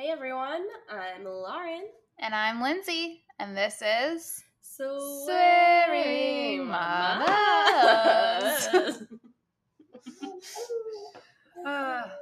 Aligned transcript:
Hey 0.00 0.08
everyone, 0.08 0.64
I'm 0.90 1.24
Lauren. 1.24 1.82
And 2.18 2.34
I'm 2.34 2.62
Lindsay, 2.62 3.20
and 3.38 3.54
this 3.54 3.82
is 3.82 4.42
Swearing 4.62 6.66
Mamas. 6.66 7.28
Uh, 11.66 12.02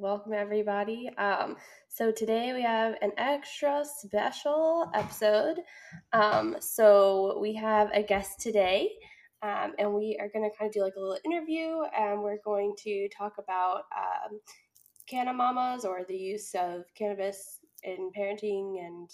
welcome 0.00 0.32
everybody. 0.32 1.10
Um, 1.18 1.56
so 1.88 2.12
today 2.12 2.52
we 2.52 2.62
have 2.62 2.94
an 3.02 3.10
extra 3.18 3.84
special 3.84 4.88
episode. 4.94 5.56
Um, 6.12 6.56
so 6.60 7.36
we 7.40 7.52
have 7.54 7.90
a 7.92 8.02
guest 8.02 8.38
today, 8.38 8.90
um, 9.42 9.72
and 9.78 9.92
we 9.92 10.16
are 10.20 10.28
going 10.28 10.48
to 10.48 10.56
kind 10.56 10.68
of 10.68 10.72
do 10.72 10.82
like 10.82 10.94
a 10.96 11.00
little 11.00 11.18
interview, 11.24 11.82
and 11.98 12.22
we're 12.22 12.38
going 12.44 12.74
to 12.84 13.08
talk 13.16 13.34
about 13.38 13.82
um, 13.96 14.38
canna 15.08 15.32
mamas 15.32 15.84
or 15.84 16.02
the 16.06 16.16
use 16.16 16.54
of 16.54 16.84
cannabis 16.94 17.58
in 17.82 18.10
parenting 18.16 18.78
and 18.86 19.10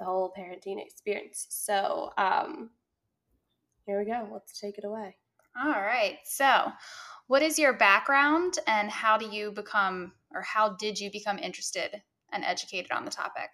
the 0.00 0.04
whole 0.04 0.32
parenting 0.36 0.84
experience. 0.84 1.46
So 1.50 2.10
um, 2.18 2.70
here 3.86 4.00
we 4.00 4.06
go. 4.06 4.28
Let's 4.32 4.58
take 4.58 4.76
it 4.78 4.84
away. 4.84 5.16
All 5.58 5.80
right. 5.82 6.18
So, 6.24 6.72
what 7.26 7.42
is 7.42 7.58
your 7.58 7.72
background, 7.72 8.58
and 8.66 8.90
how 8.90 9.16
do 9.18 9.26
you 9.26 9.50
become, 9.50 10.12
or 10.32 10.42
how 10.42 10.70
did 10.70 11.00
you 11.00 11.10
become 11.10 11.38
interested 11.38 12.02
and 12.32 12.44
educated 12.44 12.92
on 12.92 13.04
the 13.04 13.10
topic? 13.10 13.50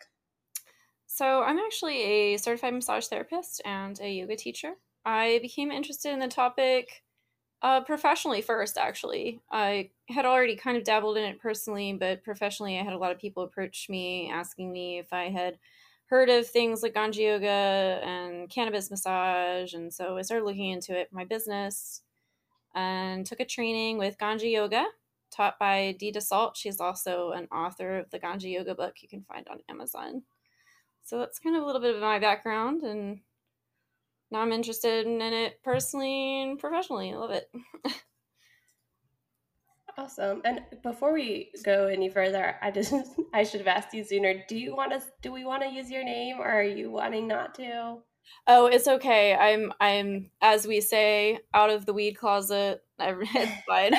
So, 1.07 1.43
I'm 1.43 1.59
actually 1.59 2.03
a 2.03 2.37
certified 2.39 2.75
massage 2.75 3.07
therapist 3.07 3.61
and 3.65 3.99
a 4.01 4.11
yoga 4.11 4.37
teacher. 4.37 4.75
I 5.05 5.39
became 5.43 5.71
interested 5.71 6.13
in 6.13 6.21
the 6.21 6.29
topic 6.29 7.05
uh, 7.63 7.83
professionally 7.83 8.43
first, 8.43 8.79
actually. 8.79 9.41
I 9.51 9.91
had 10.09 10.27
already 10.27 10.57
kind 10.57 10.77
of 10.77 10.85
dabbled 10.85 11.17
in 11.17 11.25
it 11.25 11.41
personally, 11.41 11.93
but 11.95 12.25
professionally, 12.25 12.79
I 12.79 12.85
had 12.85 12.95
a 12.95 12.99
lot 12.99 13.13
of 13.13 13.19
people 13.19 13.45
approach 13.45 13.89
me 13.89 14.31
asking 14.31 14.73
me 14.73 14.99
if 14.99 15.13
I 15.13 15.31
had 15.31 15.59
heard 16.07 16.29
of 16.29 16.47
things 16.47 16.83
like 16.83 16.95
Ganja 16.95 17.17
Yoga 17.17 18.01
and 18.05 18.49
cannabis 18.51 18.91
massage. 18.91 19.75
And 19.75 19.93
so 19.93 20.17
I 20.17 20.23
started 20.23 20.45
looking 20.45 20.71
into 20.71 20.99
it 20.99 21.09
for 21.09 21.17
my 21.17 21.25
business 21.25 22.03
and 22.75 23.25
took 23.27 23.41
a 23.41 23.45
training 23.45 23.99
with 23.99 24.19
Ganja 24.19 24.51
Yoga 24.51 24.85
taught 25.33 25.59
by 25.59 25.97
Dee 25.99 26.13
Dussault. 26.13 26.55
She's 26.55 26.81
also 26.81 27.31
an 27.31 27.47
author 27.47 27.99
of 27.99 28.11
the 28.11 28.21
Ganja 28.21 28.51
Yoga 28.53 28.75
book 28.75 28.97
you 29.01 29.09
can 29.09 29.23
find 29.23 29.49
on 29.49 29.61
Amazon. 29.69 30.23
So 31.03 31.19
that's 31.19 31.39
kind 31.39 31.57
of 31.57 31.63
a 31.63 31.67
little 31.67 31.81
bit 31.81 31.97
of 31.97 32.01
my 32.01 32.19
background, 32.21 32.83
and 32.83 33.21
now 34.31 34.41
I'm 34.41 34.53
interested 34.53 35.07
in 35.07 35.21
it 35.21 35.63
personally 35.65 36.43
and 36.43 36.59
professionally. 36.59 37.13
I 37.13 37.17
love 37.17 37.33
it. 37.33 37.51
Awesome. 39.99 40.41
And 40.45 40.63
before 40.83 41.13
we 41.13 41.51
go 41.65 41.87
any 41.87 42.09
further, 42.09 42.57
I 42.63 42.71
just 42.71 42.95
I 43.35 43.45
should 43.45 43.61
have 43.61 43.67
asked 43.69 43.93
you 43.95 44.05
sooner. 44.05 44.43
Do 44.49 44.57
you 44.57 44.75
want 44.75 44.93
us 44.93 45.05
do 45.21 45.33
we 45.33 45.45
want 45.45 45.63
to 45.63 45.69
use 45.71 45.91
your 45.91 46.05
name 46.05 46.39
or 46.41 46.47
are 46.47 46.63
you 46.63 46.91
wanting 46.91 47.29
not 47.29 47.55
to? 47.57 47.99
Oh, 48.47 48.67
it's 48.67 48.89
okay. 48.89 49.35
I'm 49.35 49.73
I'm 49.81 50.31
as 50.41 50.67
we 50.67 50.81
say, 50.81 51.41
out 51.53 51.71
of 51.71 51.85
the 51.87 51.93
weed 51.93 52.15
closet. 52.15 52.83
I- 52.99 53.15
It's 53.35 53.65
fine. 53.67 53.93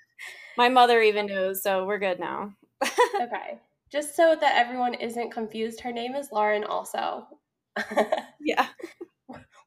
my 0.56 0.68
mother 0.68 1.00
even 1.02 1.26
knows, 1.26 1.62
so 1.62 1.86
we're 1.86 1.98
good 1.98 2.18
now. 2.18 2.52
Okay. 2.82 3.58
Just 3.90 4.16
so 4.16 4.36
that 4.40 4.56
everyone 4.58 4.94
isn't 4.94 5.30
confused, 5.30 5.80
her 5.80 5.92
name 5.92 6.14
is 6.14 6.30
Lauren 6.32 6.64
also. 6.64 7.26
yeah. 8.40 8.66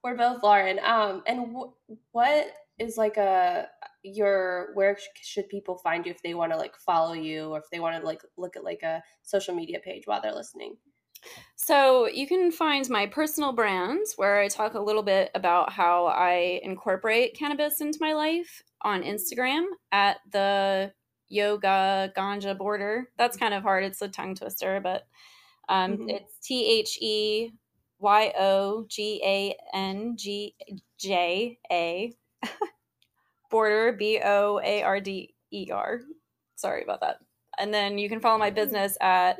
We're 0.03 0.17
both 0.17 0.43
Lauren. 0.43 0.79
Um 0.83 1.23
and 1.27 1.55
wh- 1.55 1.91
what 2.11 2.47
is 2.81 2.97
like 2.97 3.17
a 3.17 3.69
your 4.03 4.71
where 4.73 4.97
sh- 4.97 5.07
should 5.21 5.49
people 5.49 5.77
find 5.77 6.05
you 6.05 6.11
if 6.11 6.21
they 6.23 6.33
want 6.33 6.51
to 6.51 6.57
like 6.57 6.75
follow 6.77 7.13
you 7.13 7.49
or 7.51 7.59
if 7.59 7.69
they 7.71 7.79
want 7.79 7.99
to 7.99 8.05
like 8.05 8.21
look 8.37 8.55
at 8.57 8.63
like 8.63 8.83
a 8.83 9.03
social 9.23 9.55
media 9.55 9.79
page 9.79 10.07
while 10.07 10.21
they're 10.21 10.33
listening? 10.35 10.77
So 11.55 12.07
you 12.07 12.27
can 12.27 12.51
find 12.51 12.89
my 12.89 13.05
personal 13.05 13.53
brands 13.53 14.13
where 14.15 14.39
I 14.39 14.47
talk 14.47 14.73
a 14.73 14.79
little 14.79 15.03
bit 15.03 15.29
about 15.35 15.71
how 15.71 16.07
I 16.07 16.59
incorporate 16.63 17.35
cannabis 17.35 17.81
into 17.81 17.99
my 18.01 18.13
life 18.13 18.63
on 18.81 19.03
Instagram 19.03 19.65
at 19.91 20.17
the 20.31 20.93
yoga 21.29 22.11
ganja 22.17 22.57
border. 22.57 23.11
That's 23.17 23.37
kind 23.37 23.53
of 23.53 23.63
hard. 23.63 23.83
It's 23.83 24.01
a 24.01 24.07
tongue 24.09 24.35
twister, 24.35 24.79
but 24.81 25.07
um, 25.69 25.99
Mhm. 25.99 26.09
it's 26.09 26.37
T 26.39 26.65
H 26.79 26.97
E 27.01 27.51
Y 27.99 28.33
O 28.37 28.85
G 28.89 29.21
A 29.23 29.55
N 29.73 30.17
G 30.17 30.55
J 30.97 31.59
A 31.71 32.13
border 33.51 33.93
B 33.93 34.19
O 34.23 34.59
A 34.63 34.83
R 34.83 34.99
D 34.99 35.33
E 35.51 35.69
R. 35.71 36.01
Sorry 36.55 36.83
about 36.83 37.01
that. 37.01 37.17
And 37.59 37.73
then 37.73 37.97
you 37.97 38.09
can 38.09 38.19
follow 38.19 38.37
my 38.37 38.49
business 38.49 38.97
at 39.01 39.39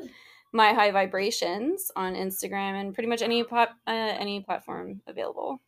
my 0.52 0.72
high 0.72 0.90
vibrations 0.90 1.90
on 1.96 2.14
Instagram 2.14 2.80
and 2.80 2.94
pretty 2.94 3.08
much 3.08 3.22
any 3.22 3.42
pop, 3.42 3.70
uh, 3.86 3.90
any 3.90 4.40
platform 4.40 5.00
available. 5.06 5.60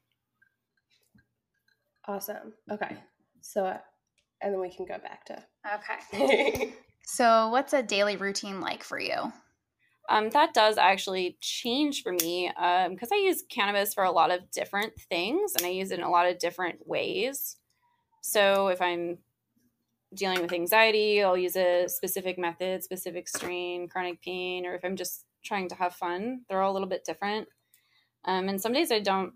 Awesome. 2.06 2.52
Okay. 2.70 2.96
So 3.40 3.76
and 4.42 4.52
then 4.52 4.60
we 4.60 4.70
can 4.70 4.84
go 4.84 4.98
back 4.98 5.24
to 5.26 5.42
Okay. 5.74 6.74
So, 7.06 7.48
what's 7.48 7.74
a 7.74 7.82
daily 7.82 8.16
routine 8.16 8.60
like 8.60 8.82
for 8.82 8.98
you? 8.98 9.32
Um, 10.08 10.28
that 10.30 10.52
does 10.52 10.76
actually 10.76 11.38
change 11.40 12.02
for 12.02 12.12
me 12.12 12.50
because 12.90 13.08
I 13.12 13.16
use 13.16 13.42
cannabis 13.48 13.94
for 13.94 14.04
a 14.04 14.10
lot 14.10 14.30
of 14.30 14.50
different 14.50 14.92
things 15.08 15.54
and 15.56 15.64
I 15.64 15.70
use 15.70 15.90
it 15.90 15.98
in 15.98 16.04
a 16.04 16.10
lot 16.10 16.28
of 16.28 16.38
different 16.38 16.86
ways. 16.86 17.56
So 18.20 18.68
if 18.68 18.82
I'm 18.82 19.18
dealing 20.14 20.42
with 20.42 20.52
anxiety, 20.52 21.22
I'll 21.22 21.36
use 21.36 21.56
a 21.56 21.88
specific 21.88 22.38
method, 22.38 22.84
specific 22.84 23.28
strain, 23.28 23.88
chronic 23.88 24.22
pain, 24.22 24.66
or 24.66 24.74
if 24.74 24.84
I'm 24.84 24.96
just 24.96 25.24
trying 25.44 25.68
to 25.70 25.74
have 25.74 25.94
fun, 25.94 26.42
they're 26.48 26.62
all 26.62 26.72
a 26.72 26.74
little 26.74 26.88
bit 26.88 27.04
different. 27.04 27.48
Um, 28.24 28.48
and 28.48 28.60
some 28.60 28.72
days 28.72 28.92
I 28.92 29.00
don't, 29.00 29.32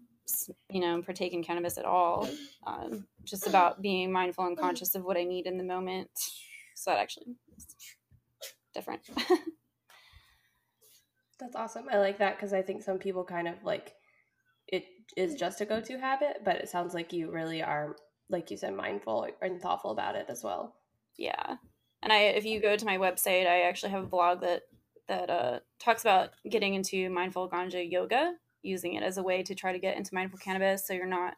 you 0.70 0.80
know, 0.80 1.02
partake 1.02 1.32
in 1.32 1.42
cannabis 1.42 1.78
at 1.78 1.84
all. 1.84 2.28
Um, 2.66 3.06
just 3.24 3.46
about 3.46 3.82
being 3.82 4.12
mindful 4.12 4.46
and 4.46 4.58
conscious 4.58 4.94
of 4.94 5.04
what 5.04 5.16
I 5.16 5.24
need 5.24 5.46
in 5.46 5.58
the 5.58 5.64
moment. 5.64 6.10
So 6.74 6.90
that 6.90 7.00
actually 7.00 7.36
different. 8.74 9.02
That's 11.40 11.56
awesome. 11.56 11.86
I 11.90 11.98
like 11.98 12.18
that 12.18 12.36
because 12.36 12.52
I 12.52 12.62
think 12.62 12.82
some 12.82 12.98
people 12.98 13.24
kind 13.24 13.48
of 13.48 13.54
like 13.64 13.94
it 14.66 14.84
is 15.16 15.34
just 15.34 15.60
a 15.60 15.64
go 15.64 15.80
to 15.80 15.98
habit, 15.98 16.38
but 16.44 16.56
it 16.56 16.68
sounds 16.68 16.94
like 16.94 17.12
you 17.12 17.30
really 17.30 17.62
are, 17.62 17.96
like 18.28 18.50
you 18.50 18.56
said, 18.56 18.74
mindful 18.74 19.28
and 19.40 19.60
thoughtful 19.60 19.90
about 19.92 20.16
it 20.16 20.26
as 20.28 20.42
well. 20.44 20.74
yeah 21.16 21.56
and 22.02 22.12
i 22.12 22.18
if 22.18 22.44
you 22.44 22.60
go 22.60 22.76
to 22.76 22.84
my 22.86 22.96
website 22.96 23.46
i 23.46 23.62
actually 23.62 23.90
have 23.90 24.04
a 24.04 24.06
blog 24.06 24.40
that 24.40 24.62
that 25.08 25.30
uh, 25.30 25.58
talks 25.80 26.02
about 26.02 26.30
getting 26.48 26.74
into 26.74 27.08
mindful 27.10 27.48
ganja 27.48 27.90
yoga 27.90 28.34
using 28.62 28.94
it 28.94 29.02
as 29.02 29.16
a 29.18 29.22
way 29.22 29.42
to 29.42 29.54
try 29.54 29.72
to 29.72 29.78
get 29.78 29.96
into 29.96 30.14
mindful 30.14 30.38
cannabis 30.38 30.86
so 30.86 30.92
you're 30.92 31.06
not 31.06 31.34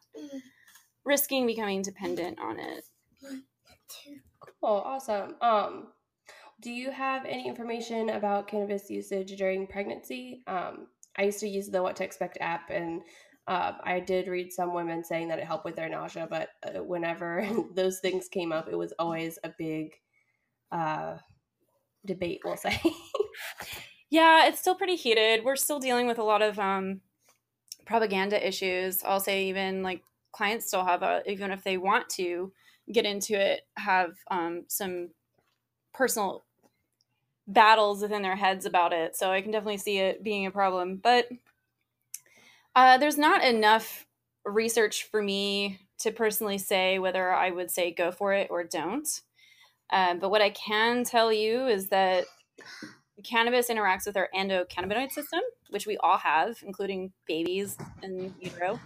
risking 1.05 1.47
becoming 1.47 1.81
dependent 1.81 2.37
on 2.39 2.59
it 2.59 2.83
Cool, 4.61 4.83
awesome. 4.85 5.35
Um, 5.41 5.87
do 6.61 6.71
you 6.71 6.91
have 6.91 7.25
any 7.25 7.47
information 7.47 8.11
about 8.11 8.47
cannabis 8.47 8.89
usage 8.89 9.35
during 9.37 9.67
pregnancy? 9.67 10.43
Um, 10.47 10.87
I 11.17 11.23
used 11.23 11.39
to 11.41 11.47
use 11.47 11.67
the 11.69 11.81
What 11.81 11.95
to 11.97 12.03
Expect 12.03 12.37
app, 12.39 12.69
and 12.69 13.01
uh, 13.47 13.73
I 13.83 13.99
did 13.99 14.27
read 14.27 14.53
some 14.53 14.73
women 14.73 15.03
saying 15.03 15.27
that 15.29 15.39
it 15.39 15.45
helped 15.45 15.65
with 15.65 15.75
their 15.75 15.89
nausea, 15.89 16.27
but 16.29 16.49
uh, 16.63 16.83
whenever 16.83 17.47
those 17.73 17.99
things 17.99 18.27
came 18.27 18.51
up, 18.51 18.69
it 18.69 18.77
was 18.77 18.93
always 18.99 19.37
a 19.43 19.51
big 19.57 19.93
uh, 20.71 21.17
debate, 22.05 22.41
we'll 22.45 22.57
say. 22.57 22.79
yeah 24.11 24.45
it's 24.45 24.59
still 24.59 24.75
pretty 24.75 24.95
heated 24.95 25.43
we're 25.43 25.55
still 25.55 25.79
dealing 25.79 26.05
with 26.05 26.19
a 26.19 26.23
lot 26.23 26.41
of 26.41 26.59
um, 26.59 27.01
propaganda 27.85 28.45
issues 28.45 29.03
i'll 29.03 29.19
say 29.19 29.45
even 29.45 29.81
like 29.81 30.03
clients 30.31 30.67
still 30.67 30.85
have 30.85 31.01
a 31.01 31.21
even 31.25 31.49
if 31.49 31.63
they 31.63 31.77
want 31.77 32.07
to 32.09 32.51
get 32.91 33.05
into 33.05 33.33
it 33.33 33.61
have 33.77 34.11
um, 34.29 34.63
some 34.67 35.09
personal 35.93 36.43
battles 37.47 38.01
within 38.01 38.21
their 38.21 38.35
heads 38.35 38.65
about 38.65 38.93
it. 38.93 39.15
So 39.15 39.31
i 39.31 39.41
can 39.41 39.51
definitely 39.51 39.77
see 39.77 39.99
it 39.99 40.23
being 40.23 40.45
a 40.45 40.51
problem. 40.51 40.97
But 40.97 41.27
uh, 42.75 42.97
there's 42.97 43.17
not 43.17 43.43
enough 43.43 44.05
research 44.45 45.03
for 45.03 45.21
me 45.21 45.79
to 45.99 46.11
personally 46.11 46.57
say 46.57 46.97
whether 46.97 47.31
i 47.31 47.51
would 47.51 47.69
say 47.69 47.91
go 47.91 48.11
for 48.11 48.33
it 48.33 48.47
or 48.49 48.63
don't. 48.63 49.21
Uh, 49.91 50.15
but 50.15 50.31
what 50.31 50.41
i 50.41 50.49
can 50.49 51.03
tell 51.03 51.31
you 51.31 51.67
is 51.67 51.89
that 51.89 52.25
cannabis 53.23 53.69
interacts 53.69 54.05
with 54.05 54.17
our 54.17 54.29
endocannabinoid 54.35 55.11
system, 55.11 55.41
which 55.69 55.85
we 55.85 55.97
all 55.97 56.17
have, 56.17 56.57
including 56.65 57.11
babies 57.27 57.77
in 58.01 58.33
utero. 58.39 58.79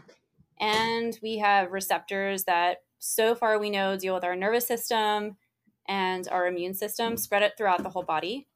And 0.60 1.18
we 1.22 1.38
have 1.38 1.72
receptors 1.72 2.44
that, 2.46 2.84
so 3.00 3.36
far 3.36 3.60
we 3.60 3.70
know, 3.70 3.98
deal 3.98 4.14
with 4.14 4.24
our 4.24 4.36
nervous 4.36 4.68
system 4.68 5.38
and 5.88 6.28
our 6.30 6.48
immune 6.48 6.74
system, 6.74 7.18
spread 7.18 7.44
it 7.44 7.54
throughout 7.58 7.84
the 7.84 7.90
whole 7.90 8.04
body. 8.04 8.48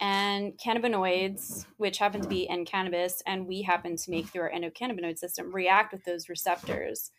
and 0.00 0.52
cannabinoids, 0.64 1.66
which 1.76 1.98
happen 1.98 2.20
to 2.20 2.28
be 2.28 2.48
in 2.48 2.64
cannabis, 2.64 3.22
and 3.26 3.46
we 3.48 3.62
happen 3.62 3.96
to 3.96 4.10
make 4.10 4.28
through 4.28 4.42
our 4.42 4.50
endocannabinoid 4.50 5.18
system, 5.18 5.52
react 5.52 5.92
with 5.92 6.04
those 6.04 6.28
receptors. 6.28 7.10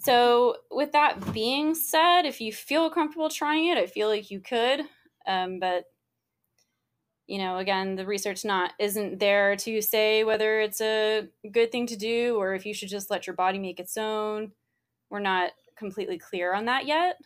So, 0.00 0.56
with 0.70 0.92
that 0.92 1.32
being 1.32 1.74
said, 1.74 2.22
if 2.26 2.40
you 2.40 2.52
feel 2.52 2.90
comfortable 2.90 3.28
trying 3.28 3.68
it, 3.68 3.78
I 3.78 3.86
feel 3.86 4.08
like 4.08 4.30
you 4.30 4.40
could. 4.40 4.82
Um, 5.26 5.58
but 5.60 5.84
you 7.26 7.38
know, 7.38 7.56
again, 7.58 7.96
the 7.96 8.04
research 8.06 8.44
not 8.44 8.72
isn't 8.78 9.18
there 9.18 9.56
to 9.56 9.80
say 9.80 10.24
whether 10.24 10.60
it's 10.60 10.80
a 10.80 11.28
good 11.50 11.72
thing 11.72 11.86
to 11.86 11.96
do 11.96 12.36
or 12.36 12.54
if 12.54 12.66
you 12.66 12.74
should 12.74 12.90
just 12.90 13.10
let 13.10 13.26
your 13.26 13.34
body 13.34 13.58
make 13.58 13.80
its 13.80 13.96
own. 13.96 14.52
We're 15.10 15.20
not 15.20 15.52
completely 15.76 16.18
clear 16.18 16.52
on 16.54 16.66
that 16.66 16.86
yet. 16.86 17.16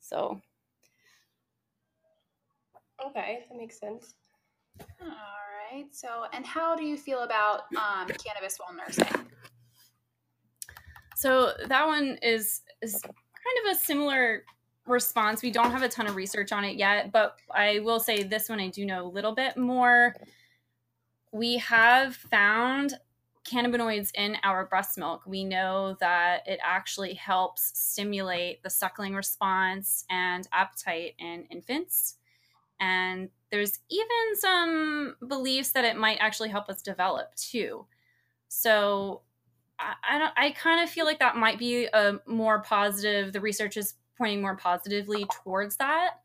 So, 0.00 0.40
Okay, 3.06 3.44
that 3.48 3.56
makes 3.56 3.78
sense. 3.78 4.14
All 5.00 5.06
right. 5.72 5.86
So, 5.90 6.24
and 6.32 6.44
how 6.44 6.76
do 6.76 6.84
you 6.84 6.96
feel 6.96 7.20
about 7.20 7.62
um, 7.76 8.08
cannabis 8.08 8.58
while 8.58 8.74
nursing? 8.76 9.26
So 11.16 11.52
that 11.66 11.86
one 11.86 12.18
is 12.22 12.62
is 12.82 13.00
kind 13.02 13.66
of 13.66 13.76
a 13.76 13.78
similar 13.78 14.44
response. 14.86 15.42
We 15.42 15.50
don't 15.50 15.70
have 15.70 15.82
a 15.82 15.88
ton 15.88 16.06
of 16.06 16.16
research 16.16 16.52
on 16.52 16.64
it 16.64 16.76
yet, 16.76 17.12
but 17.12 17.36
I 17.54 17.80
will 17.80 18.00
say 18.00 18.22
this 18.22 18.48
one 18.48 18.60
I 18.60 18.68
do 18.68 18.84
know 18.84 19.06
a 19.06 19.08
little 19.08 19.34
bit 19.34 19.56
more. 19.56 20.14
We 21.32 21.58
have 21.58 22.16
found 22.16 22.94
cannabinoids 23.50 24.10
in 24.14 24.36
our 24.42 24.64
breast 24.66 24.96
milk. 24.96 25.22
We 25.26 25.44
know 25.44 25.96
that 26.00 26.46
it 26.46 26.60
actually 26.62 27.14
helps 27.14 27.72
stimulate 27.74 28.62
the 28.62 28.70
suckling 28.70 29.14
response 29.14 30.04
and 30.08 30.46
appetite 30.52 31.14
in 31.18 31.46
infants. 31.50 32.16
And 32.78 33.28
there's 33.50 33.80
even 33.90 34.36
some 34.36 35.16
beliefs 35.26 35.72
that 35.72 35.84
it 35.84 35.96
might 35.96 36.18
actually 36.20 36.48
help 36.48 36.68
us 36.68 36.80
develop 36.80 37.34
too. 37.34 37.86
So 38.48 39.22
I, 39.78 39.94
I 40.08 40.18
don't 40.18 40.32
I 40.36 40.50
kind 40.52 40.82
of 40.82 40.88
feel 40.88 41.04
like 41.04 41.18
that 41.18 41.36
might 41.36 41.58
be 41.58 41.86
a 41.86 42.20
more 42.26 42.62
positive 42.62 43.32
the 43.32 43.40
research 43.40 43.76
is 43.76 43.94
pointing 44.16 44.40
more 44.40 44.56
positively 44.56 45.26
towards 45.42 45.76
that. 45.76 46.20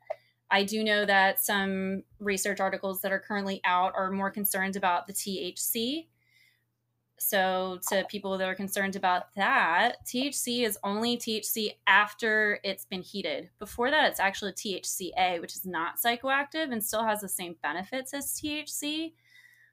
I 0.51 0.63
do 0.63 0.83
know 0.83 1.05
that 1.05 1.39
some 1.39 2.03
research 2.19 2.59
articles 2.59 3.01
that 3.01 3.11
are 3.11 3.19
currently 3.19 3.61
out 3.65 3.93
are 3.95 4.11
more 4.11 4.29
concerned 4.29 4.75
about 4.75 5.07
the 5.07 5.13
THC 5.13 6.05
so, 7.17 7.79
to 7.89 8.03
people 8.09 8.37
that 8.37 8.47
are 8.47 8.55
concerned 8.55 8.97
about 8.97 9.33
that, 9.35 10.05
THC 10.05 10.65
is 10.65 10.77
only 10.83 11.15
THC 11.15 11.71
after 11.87 12.59
it's 12.63 12.83
been 12.83 13.01
heated. 13.01 13.49
Before 13.57 13.89
that, 13.89 14.09
it's 14.09 14.19
actually 14.19 14.51
THCA, 14.51 15.39
which 15.39 15.55
is 15.55 15.65
not 15.65 15.97
psychoactive 15.97 16.71
and 16.71 16.83
still 16.83 17.05
has 17.05 17.21
the 17.21 17.29
same 17.29 17.55
benefits 17.63 18.13
as 18.13 18.33
THC. 18.33 19.13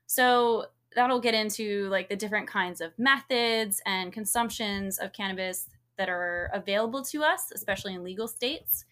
So, 0.07 0.67
that'll 0.95 1.21
get 1.21 1.35
into 1.35 1.89
like 1.89 2.09
the 2.09 2.17
different 2.17 2.47
kinds 2.47 2.81
of 2.81 2.97
methods 2.97 3.83
and 3.87 4.13
consumptions 4.13 4.99
of 4.99 5.13
cannabis 5.13 5.69
that 5.99 6.09
are 6.09 6.49
available 6.53 7.03
to 7.03 7.25
us, 7.25 7.51
especially 7.53 7.95
in 7.95 8.05
legal 8.05 8.29
states, 8.29 8.85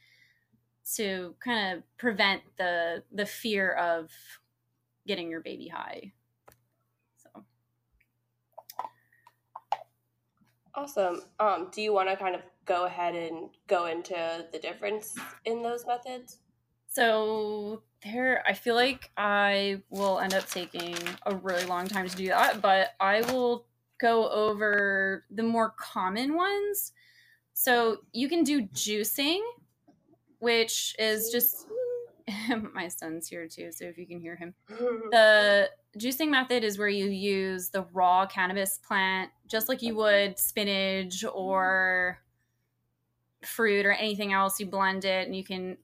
to 0.96 1.36
kind 1.44 1.76
of 1.78 1.82
prevent 1.98 2.42
the 2.58 3.04
the 3.12 3.26
fear 3.26 3.72
of 3.72 4.10
getting 5.06 5.30
your 5.30 5.40
baby 5.40 5.68
high. 5.68 6.12
Awesome. 10.74 11.22
Um, 11.38 11.68
do 11.72 11.82
you 11.82 11.92
want 11.92 12.08
to 12.08 12.16
kind 12.16 12.34
of 12.34 12.42
go 12.64 12.86
ahead 12.86 13.14
and 13.14 13.50
go 13.66 13.86
into 13.86 14.46
the 14.52 14.58
difference 14.58 15.16
in 15.44 15.62
those 15.62 15.86
methods? 15.86 16.38
So 16.88 17.82
there, 18.02 18.42
I 18.46 18.52
feel 18.52 18.74
like 18.74 19.10
I 19.16 19.82
will 19.90 20.18
end 20.20 20.34
up 20.34 20.48
taking 20.48 20.96
a 21.26 21.34
really 21.34 21.64
long 21.64 21.86
time 21.86 22.08
to 22.08 22.16
do 22.16 22.28
that, 22.28 22.60
but 22.60 22.90
I 23.00 23.20
will 23.32 23.66
go 24.00 24.28
over 24.30 25.24
the 25.30 25.42
more 25.42 25.74
common 25.76 26.34
ones. 26.34 26.92
So 27.52 27.98
you 28.12 28.28
can 28.28 28.42
do 28.42 28.62
juicing, 28.68 29.40
which 30.38 30.96
is 30.98 31.30
just 31.30 31.66
my 32.74 32.88
son's 32.88 33.28
here 33.28 33.46
too, 33.48 33.72
so 33.72 33.84
if 33.84 33.98
you 33.98 34.06
can 34.06 34.20
hear 34.20 34.36
him. 34.36 34.54
The 35.10 35.70
juicing 35.98 36.28
method 36.28 36.62
is 36.62 36.78
where 36.78 36.88
you 36.88 37.06
use 37.06 37.70
the 37.70 37.84
raw 37.92 38.26
cannabis 38.26 38.78
plant 38.78 39.30
just 39.48 39.68
like 39.68 39.82
you 39.82 39.96
would 39.96 40.38
spinach 40.38 41.24
or 41.24 42.18
fruit 43.42 43.86
or 43.86 43.92
anything 43.92 44.32
else. 44.32 44.60
You 44.60 44.66
blend 44.66 45.04
it 45.04 45.26
and 45.26 45.34
you 45.34 45.42
can 45.42 45.76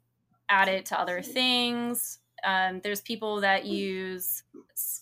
add 0.48 0.69
it 0.69 0.87
to 0.87 1.00
other 1.00 1.22
things. 1.22 2.19
Um, 2.44 2.81
there's 2.82 3.00
people 3.00 3.40
that 3.40 3.64
use 3.64 4.44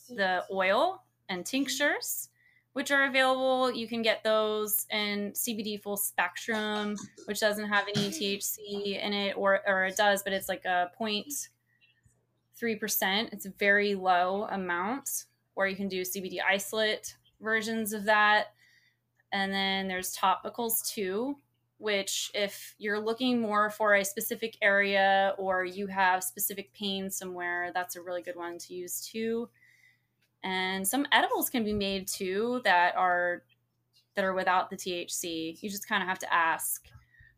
the 0.08 0.44
oil 0.50 1.02
and 1.28 1.44
tinctures, 1.44 2.28
which 2.74 2.90
are 2.90 3.04
available. 3.06 3.72
You 3.72 3.88
can 3.88 4.02
get 4.02 4.22
those 4.22 4.86
in 4.90 5.32
CBD 5.32 5.80
full 5.80 5.96
spectrum, 5.96 6.96
which 7.24 7.40
doesn't 7.40 7.68
have 7.68 7.86
any 7.96 8.10
THC 8.10 9.02
in 9.02 9.12
it, 9.12 9.36
or 9.36 9.60
or 9.66 9.86
it 9.86 9.96
does, 9.96 10.22
but 10.22 10.32
it's 10.32 10.48
like 10.48 10.64
a 10.64 10.90
point 10.96 11.32
three 12.56 12.76
percent. 12.76 13.30
It's 13.32 13.46
a 13.46 13.52
very 13.58 13.94
low 13.94 14.46
amount. 14.50 15.24
Or 15.56 15.68
you 15.68 15.76
can 15.76 15.88
do 15.88 16.02
CBD 16.02 16.38
isolate 16.46 17.16
versions 17.40 17.92
of 17.92 18.04
that. 18.04 18.48
And 19.32 19.52
then 19.52 19.86
there's 19.86 20.16
topicals 20.16 20.84
too, 20.84 21.38
which 21.78 22.32
if 22.34 22.74
you're 22.78 22.98
looking 22.98 23.40
more 23.40 23.70
for 23.70 23.94
a 23.94 24.04
specific 24.04 24.56
area 24.60 25.34
or 25.38 25.64
you 25.64 25.86
have 25.86 26.24
specific 26.24 26.72
pain 26.72 27.08
somewhere, 27.08 27.70
that's 27.72 27.94
a 27.94 28.02
really 28.02 28.22
good 28.22 28.36
one 28.36 28.58
to 28.58 28.74
use 28.74 29.00
too. 29.00 29.48
And 30.44 30.86
some 30.86 31.06
edibles 31.10 31.50
can 31.50 31.64
be 31.64 31.72
made 31.72 32.06
too 32.06 32.60
that 32.64 32.94
are 32.96 33.42
that 34.14 34.24
are 34.24 34.34
without 34.34 34.70
the 34.70 34.76
THC. 34.76 35.60
You 35.60 35.70
just 35.70 35.88
kind 35.88 36.02
of 36.02 36.08
have 36.08 36.20
to 36.20 36.32
ask. 36.32 36.86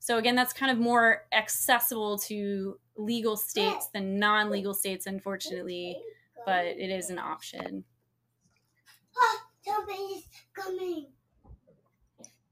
So 0.01 0.19
again, 0.19 0.35
that's 0.35 0.53
kind 0.53 0.71
of 0.71 0.79
more 0.79 1.23
accessible 1.33 2.19
to 2.19 2.79
legal 2.97 3.37
states 3.37 3.89
than 3.95 4.19
non-legal 4.19 4.75
states 4.75 5.07
unfortunately, 5.07 5.97
but 6.45 6.67
it 6.67 6.91
is 6.91 7.09
an 7.11 7.19
option. 7.19 7.85
Somebody's 9.65 10.29
coming. 10.55 11.07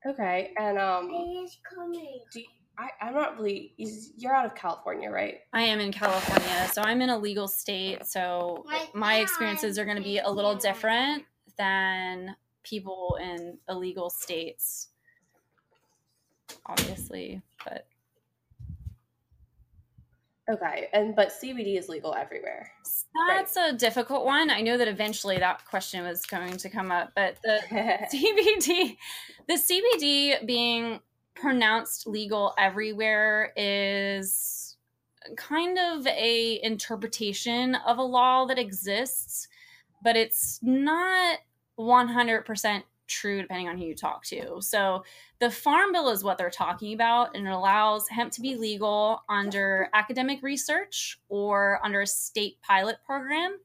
Okay, 0.07 0.53
and 0.59 0.79
um, 0.79 1.09
He's 1.11 1.59
coming. 1.69 2.21
do 2.33 2.41
you, 2.41 2.47
I, 2.79 2.89
I'm 3.01 3.15
not 3.15 3.39
really. 3.39 3.75
You're 4.17 4.35
out 4.35 4.47
of 4.47 4.55
California, 4.55 5.11
right? 5.11 5.37
I 5.53 5.63
am 5.63 5.81
in 5.81 5.93
California, 5.93 6.69
so 6.73 6.83
I'm 6.83 7.01
in 7.01 7.11
a 7.11 7.19
legal 7.19 7.47
state, 7.47 8.05
so 8.05 8.65
Right 8.69 8.93
my 8.95 9.17
experiences 9.17 9.79
are 9.79 9.85
going 9.85 9.97
to 9.97 10.03
be 10.03 10.19
a 10.19 10.31
little 10.31 10.55
different 10.57 11.25
than 11.57 12.35
people 12.65 13.19
in 13.23 13.59
illegal 13.69 14.11
states, 14.11 14.89
obviously. 16.67 17.43
But 17.65 17.87
Okay, 20.51 20.89
and 20.93 21.17
but 21.17 21.29
CBD 21.29 21.79
is 21.79 21.89
legal 21.89 22.15
everywhere. 22.15 22.71
that's 23.29 23.57
a 23.57 23.73
difficult 23.73 24.27
one. 24.27 24.51
I 24.51 24.61
know 24.61 24.77
that 24.77 24.89
eventually 24.89 25.39
that 25.39 25.65
question 25.65 26.05
was 26.05 26.27
going 26.27 26.59
to 26.59 26.69
come 26.69 26.91
up, 26.91 27.13
but 27.17 27.39
the 27.43 27.61
CBD, 28.13 28.97
the 29.49 29.55
CBD 29.55 30.45
being 30.47 31.01
pronounced 31.35 32.07
legal 32.07 32.55
everywhere 32.59 33.53
is 33.57 34.77
kind 35.37 35.79
of 35.79 36.07
a 36.07 36.61
interpretation 36.63 37.75
of 37.87 37.99
a 37.99 38.03
law 38.03 38.45
that 38.47 38.59
exists, 38.59 39.49
but 40.03 40.17
it's 40.17 40.61
not 40.63 41.39
100% 41.79 42.83
true 43.07 43.43
depending 43.43 43.69
on 43.69 43.79
who 43.79 43.85
you 43.85 43.95
talk 43.95 44.25
to. 44.25 44.61
So 44.61 45.05
the 45.39 45.51
farm 45.51 45.93
bill 45.93 46.09
is 46.09 46.25
what 46.25 46.39
they're 46.39 46.51
talking 46.51 46.95
about 46.95 47.37
and 47.37 47.47
it 47.47 47.53
allows 47.53 48.09
hemp 48.09 48.33
to 48.33 48.41
be 48.41 48.57
legal 48.57 49.23
under 49.29 49.89
academic 49.93 50.43
research 50.43 51.21
or 51.29 51.81
under 51.85 52.01
a 52.01 52.07
state 52.07 52.61
pilot 52.63 52.97
program. 53.05 53.59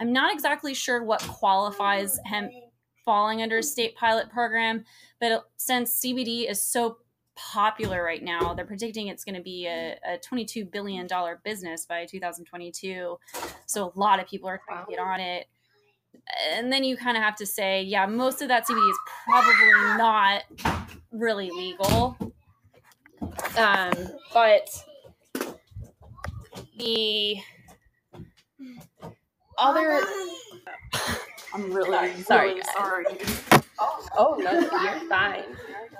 I'm 0.00 0.12
not 0.12 0.32
exactly 0.32 0.74
sure 0.74 1.04
what 1.04 1.20
qualifies 1.22 2.18
hemp 2.24 2.52
falling 3.04 3.42
under 3.42 3.58
a 3.58 3.62
state 3.62 3.94
pilot 3.96 4.30
program. 4.30 4.84
But 5.20 5.44
since 5.56 6.00
CBD 6.00 6.50
is 6.50 6.60
so 6.60 6.98
popular 7.34 8.02
right 8.02 8.22
now, 8.22 8.54
they're 8.54 8.64
predicting 8.64 9.08
it's 9.08 9.24
going 9.24 9.34
to 9.34 9.42
be 9.42 9.66
a, 9.66 9.98
a 10.06 10.18
$22 10.18 10.70
billion 10.70 11.08
business 11.44 11.86
by 11.86 12.06
2022. 12.06 13.18
So 13.66 13.92
a 13.94 13.98
lot 13.98 14.20
of 14.20 14.26
people 14.26 14.48
are 14.48 14.60
trying 14.66 14.84
to 14.84 14.90
get 14.90 15.00
on 15.00 15.20
it. 15.20 15.46
And 16.52 16.72
then 16.72 16.84
you 16.84 16.96
kind 16.96 17.16
of 17.16 17.22
have 17.22 17.36
to 17.36 17.46
say, 17.46 17.82
yeah, 17.82 18.06
most 18.06 18.42
of 18.42 18.48
that 18.48 18.66
CBD 18.66 18.90
is 18.90 18.98
probably 19.24 19.98
not 19.98 20.42
really 21.10 21.50
legal. 21.50 22.16
Um, 23.56 23.92
but 24.32 24.68
the 26.76 27.36
other 29.58 30.02
I'm 31.54 31.72
really 31.72 31.90
Sorry, 32.22 32.22
sorry, 32.22 32.48
really 32.48 32.60
guys. 32.60 32.72
sorry. 32.74 33.62
Oh 34.16 34.36
no, 34.38 34.52
you're 34.60 35.08
fine. 35.08 35.44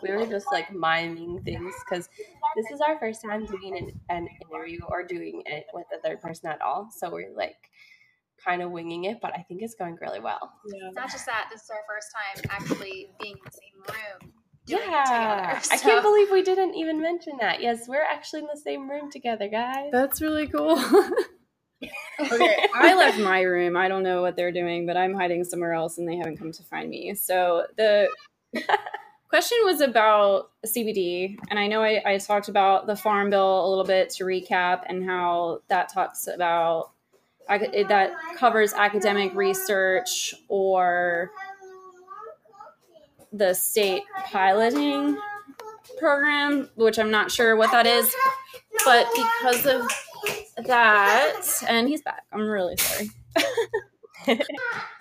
We 0.02 0.12
were 0.12 0.26
just 0.26 0.46
like 0.52 0.72
miming 0.72 1.42
things 1.44 1.74
because 1.84 2.08
this 2.56 2.66
is 2.72 2.80
our 2.80 2.98
first 2.98 3.22
time 3.22 3.46
doing 3.46 3.76
an, 3.78 4.00
an 4.08 4.28
interview 4.50 4.80
or 4.88 5.04
doing 5.04 5.42
it 5.46 5.66
with 5.72 5.86
a 5.96 6.00
third 6.00 6.20
person 6.20 6.50
at 6.50 6.60
all. 6.60 6.90
So 6.96 7.10
we're 7.10 7.34
like 7.36 7.56
kind 8.44 8.62
of 8.62 8.70
winging 8.70 9.04
it, 9.04 9.18
but 9.22 9.32
I 9.36 9.42
think 9.42 9.62
it's 9.62 9.74
going 9.74 9.96
really 10.00 10.20
well. 10.20 10.52
Yeah. 10.66 10.90
Not 10.94 11.10
just 11.10 11.26
that, 11.26 11.48
this 11.52 11.62
is 11.62 11.70
our 11.70 11.82
first 11.88 12.08
time 12.12 12.50
actually 12.50 13.10
being 13.20 13.34
in 13.34 13.40
the 13.44 13.50
same 13.52 13.96
room. 13.96 14.32
Yeah, 14.66 14.78
together, 15.58 15.74
I 15.74 15.76
can't 15.78 16.02
believe 16.02 16.30
we 16.30 16.42
didn't 16.42 16.74
even 16.76 17.00
mention 17.02 17.34
that. 17.40 17.60
Yes, 17.60 17.88
we're 17.88 18.04
actually 18.04 18.40
in 18.40 18.48
the 18.52 18.60
same 18.60 18.88
room 18.88 19.10
together, 19.10 19.48
guys. 19.48 19.90
That's 19.90 20.20
really 20.20 20.46
cool. 20.46 20.76
okay, 22.20 22.66
I 22.74 22.94
left 22.94 23.18
my 23.18 23.42
room. 23.42 23.76
I 23.76 23.88
don't 23.88 24.02
know 24.02 24.22
what 24.22 24.36
they're 24.36 24.52
doing, 24.52 24.86
but 24.86 24.96
I'm 24.96 25.14
hiding 25.14 25.44
somewhere 25.44 25.72
else 25.72 25.98
and 25.98 26.08
they 26.08 26.16
haven't 26.16 26.38
come 26.38 26.52
to 26.52 26.62
find 26.62 26.90
me. 26.90 27.14
So 27.14 27.66
the 27.76 28.08
question 29.28 29.58
was 29.64 29.80
about 29.80 30.50
CBD. 30.66 31.36
And 31.50 31.58
I 31.58 31.66
know 31.66 31.82
I, 31.82 32.02
I 32.04 32.18
talked 32.18 32.48
about 32.48 32.86
the 32.86 32.96
Farm 32.96 33.30
Bill 33.30 33.66
a 33.66 33.68
little 33.68 33.84
bit 33.84 34.10
to 34.10 34.24
recap 34.24 34.82
and 34.88 35.04
how 35.04 35.62
that 35.68 35.92
talks 35.92 36.26
about 36.26 36.90
that 37.48 38.12
covers 38.36 38.72
academic 38.72 39.34
research 39.34 40.34
or 40.48 41.30
the 43.32 43.54
state 43.54 44.02
piloting 44.26 45.18
program, 45.98 46.68
which 46.76 46.98
I'm 46.98 47.10
not 47.10 47.30
sure 47.30 47.56
what 47.56 47.70
that 47.72 47.86
is. 47.86 48.14
But 48.84 49.06
because 49.14 49.66
of 49.66 49.82
that, 50.56 51.42
and 51.68 51.88
he's 51.88 52.02
back. 52.02 52.22
I'm 52.32 52.48
really 52.48 52.76
sorry. 52.76 53.10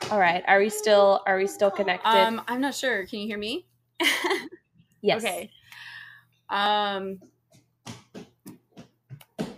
All 0.10 0.20
right, 0.20 0.44
are 0.48 0.60
we 0.60 0.70
still 0.70 1.22
are 1.26 1.38
we 1.38 1.48
still 1.48 1.72
connected? 1.72 2.10
Um, 2.10 2.42
I'm 2.48 2.62
not 2.62 2.76
sure. 2.76 3.06
Can 3.06 3.20
you 3.20 3.28
hear 3.28 3.38
me? 3.38 3.68
yes. 5.02 5.24
Okay. 5.24 5.52
Um. 6.50 7.20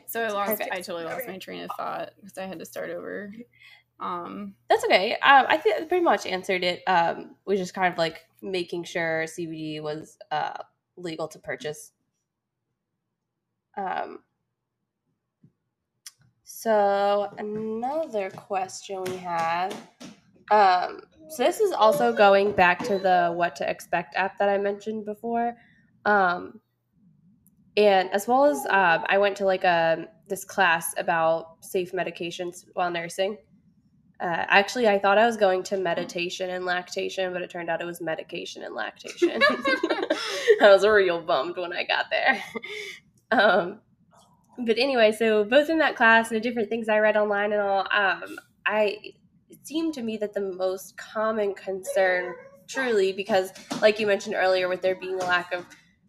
So 0.07 0.23
I 0.23 0.29
lost. 0.29 0.61
I 0.71 0.81
totally 0.81 1.05
lost 1.05 1.27
my 1.27 1.37
train 1.37 1.63
of 1.63 1.71
thought 1.77 2.11
because 2.21 2.37
I 2.37 2.45
had 2.45 2.59
to 2.59 2.65
start 2.65 2.89
over. 2.89 3.33
Um. 3.99 4.55
That's 4.69 4.83
okay. 4.85 5.13
Um, 5.13 5.45
I 5.47 5.57
think 5.57 5.81
I 5.81 5.85
pretty 5.85 6.03
much 6.03 6.25
answered 6.25 6.63
it. 6.63 6.83
Um, 6.87 7.35
we 7.45 7.55
just 7.55 7.73
kind 7.73 7.91
of 7.91 7.97
like 7.97 8.21
making 8.41 8.83
sure 8.83 9.23
CBD 9.23 9.81
was 9.81 10.17
uh, 10.29 10.57
legal 10.97 11.27
to 11.29 11.39
purchase. 11.39 11.91
Um, 13.77 14.19
so 16.63 17.29
another 17.39 18.29
question 18.29 19.03
we 19.03 19.17
have. 19.17 19.73
Um, 20.49 21.01
so 21.27 21.43
this 21.43 21.59
is 21.59 21.73
also 21.73 22.13
going 22.13 22.53
back 22.53 22.79
to 22.85 22.97
the 22.97 23.33
what 23.35 23.53
to 23.57 23.69
expect 23.69 24.15
app 24.15 24.37
that 24.39 24.47
I 24.47 24.57
mentioned 24.57 25.03
before. 25.03 25.57
Um, 26.05 26.61
and 27.75 28.09
as 28.11 28.29
well 28.29 28.45
as 28.45 28.59
um, 28.69 29.03
I 29.09 29.17
went 29.17 29.35
to 29.37 29.45
like 29.45 29.65
a 29.65 30.07
this 30.29 30.45
class 30.45 30.93
about 30.97 31.57
safe 31.59 31.91
medications 31.91 32.63
while 32.75 32.89
nursing. 32.89 33.37
Uh, 34.21 34.45
actually, 34.47 34.87
I 34.87 34.99
thought 34.99 35.17
I 35.17 35.25
was 35.25 35.35
going 35.35 35.63
to 35.63 35.75
meditation 35.75 36.49
and 36.49 36.63
lactation, 36.63 37.33
but 37.33 37.41
it 37.41 37.49
turned 37.49 37.69
out 37.69 37.81
it 37.81 37.85
was 37.85 37.99
medication 37.99 38.63
and 38.63 38.73
lactation. 38.73 39.41
I 39.51 40.69
was 40.71 40.87
real 40.87 41.19
bummed 41.19 41.57
when 41.57 41.73
I 41.73 41.83
got 41.83 42.05
there. 42.09 42.41
Um, 43.31 43.79
but 44.57 44.77
anyway, 44.77 45.11
so 45.11 45.43
both 45.43 45.69
in 45.69 45.77
that 45.79 45.95
class 45.95 46.29
and 46.29 46.35
the 46.35 46.41
different 46.41 46.69
things 46.69 46.89
I 46.89 46.99
read 46.99 47.17
online 47.17 47.53
and 47.53 47.61
all, 47.61 47.87
um, 47.91 48.39
I 48.65 48.97
it 49.49 49.65
seemed 49.67 49.93
to 49.95 50.01
me 50.01 50.17
that 50.17 50.33
the 50.33 50.41
most 50.41 50.97
common 50.97 51.53
concern, 51.53 52.33
truly, 52.67 53.13
because 53.13 53.51
like 53.81 53.99
you 53.99 54.07
mentioned 54.07 54.35
earlier, 54.35 54.67
with 54.67 54.81
there 54.81 54.95
being 54.95 55.15
a 55.15 55.25
lack 55.25 55.53
of 55.53 55.65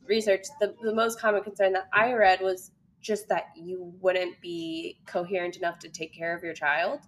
research, 0.06 0.42
the, 0.60 0.74
the 0.82 0.94
most 0.94 1.20
common 1.20 1.42
concern 1.42 1.72
that 1.72 1.88
I 1.92 2.12
read 2.12 2.40
was 2.40 2.70
just 3.00 3.28
that 3.28 3.48
you 3.54 3.92
wouldn't 4.00 4.40
be 4.40 4.98
coherent 5.06 5.56
enough 5.56 5.78
to 5.80 5.88
take 5.88 6.14
care 6.14 6.34
of 6.34 6.42
your 6.42 6.54
child 6.54 7.00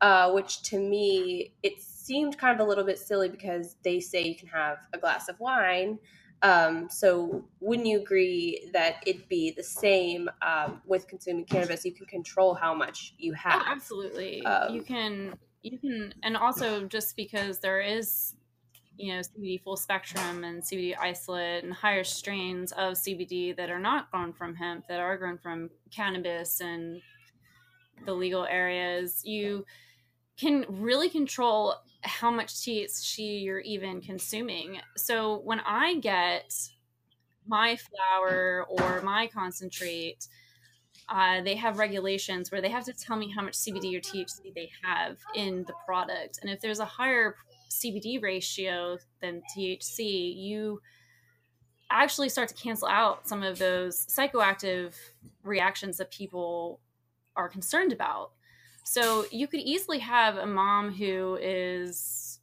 uh, 0.00 0.30
which 0.32 0.62
to 0.62 0.78
me 0.78 1.54
it 1.62 1.80
seemed 1.80 2.38
kind 2.38 2.58
of 2.58 2.64
a 2.64 2.68
little 2.68 2.84
bit 2.84 2.98
silly 2.98 3.28
because 3.28 3.76
they 3.82 4.00
say 4.00 4.22
you 4.22 4.36
can 4.36 4.48
have 4.48 4.78
a 4.92 4.98
glass 4.98 5.28
of 5.28 5.38
wine. 5.40 5.98
Um, 6.42 6.88
so 6.88 7.44
wouldn't 7.60 7.88
you 7.88 8.00
agree 8.00 8.70
that 8.72 9.02
it'd 9.06 9.28
be 9.28 9.50
the 9.50 9.62
same 9.62 10.30
um, 10.40 10.80
with 10.86 11.08
consuming 11.08 11.44
cannabis? 11.44 11.84
You 11.84 11.92
can 11.92 12.06
control 12.06 12.54
how 12.54 12.74
much 12.74 13.14
you 13.18 13.32
Oh, 13.32 13.36
have. 13.36 13.62
absolutely. 13.66 14.44
Um, 14.44 14.74
you 14.74 14.82
can. 14.82 15.34
You 15.62 15.76
can, 15.76 16.14
and 16.22 16.36
also 16.36 16.86
just 16.86 17.16
because 17.16 17.58
there 17.58 17.80
is, 17.80 18.34
you 18.96 19.12
know, 19.12 19.20
CBD 19.20 19.60
full 19.60 19.76
spectrum 19.76 20.44
and 20.44 20.62
CBD 20.62 20.96
isolate 20.96 21.64
and 21.64 21.72
higher 21.72 22.04
strains 22.04 22.70
of 22.72 22.94
CBD 22.94 23.56
that 23.56 23.68
are 23.68 23.80
not 23.80 24.08
grown 24.12 24.32
from 24.32 24.54
hemp, 24.54 24.86
that 24.88 25.00
are 25.00 25.16
grown 25.18 25.36
from 25.36 25.70
cannabis 25.90 26.60
and 26.60 27.02
the 28.06 28.14
legal 28.14 28.44
areas, 28.44 29.22
you 29.24 29.66
can 30.36 30.64
really 30.68 31.10
control 31.10 31.74
how 32.02 32.30
much 32.30 32.54
THC 32.54 33.42
you're 33.42 33.60
even 33.60 34.00
consuming. 34.00 34.80
So 34.96 35.40
when 35.40 35.60
I 35.60 35.96
get 35.96 36.54
my 37.46 37.76
flower 37.76 38.66
or 38.68 39.00
my 39.02 39.26
concentrate, 39.26 40.28
uh, 41.08 41.42
they 41.42 41.56
have 41.56 41.78
regulations 41.78 42.52
where 42.52 42.60
they 42.60 42.68
have 42.68 42.84
to 42.84 42.92
tell 42.92 43.16
me 43.16 43.32
how 43.34 43.42
much 43.42 43.54
CBD 43.54 43.96
or 43.96 44.00
THC 44.00 44.54
they 44.54 44.70
have 44.84 45.16
in 45.34 45.64
the 45.66 45.72
product. 45.86 46.38
And 46.42 46.50
if 46.50 46.60
there's 46.60 46.80
a 46.80 46.84
higher 46.84 47.36
CBD 47.70 48.22
ratio 48.22 48.98
than 49.20 49.42
THC, 49.56 50.36
you 50.36 50.80
actually 51.90 52.28
start 52.28 52.48
to 52.48 52.54
cancel 52.54 52.88
out 52.88 53.26
some 53.26 53.42
of 53.42 53.58
those 53.58 54.06
psychoactive 54.06 54.94
reactions 55.42 55.96
that 55.96 56.10
people 56.10 56.80
are 57.36 57.48
concerned 57.48 57.92
about. 57.92 58.32
So 58.90 59.26
you 59.30 59.46
could 59.46 59.60
easily 59.60 59.98
have 59.98 60.38
a 60.38 60.46
mom 60.46 60.94
who 60.94 61.38
is 61.42 62.40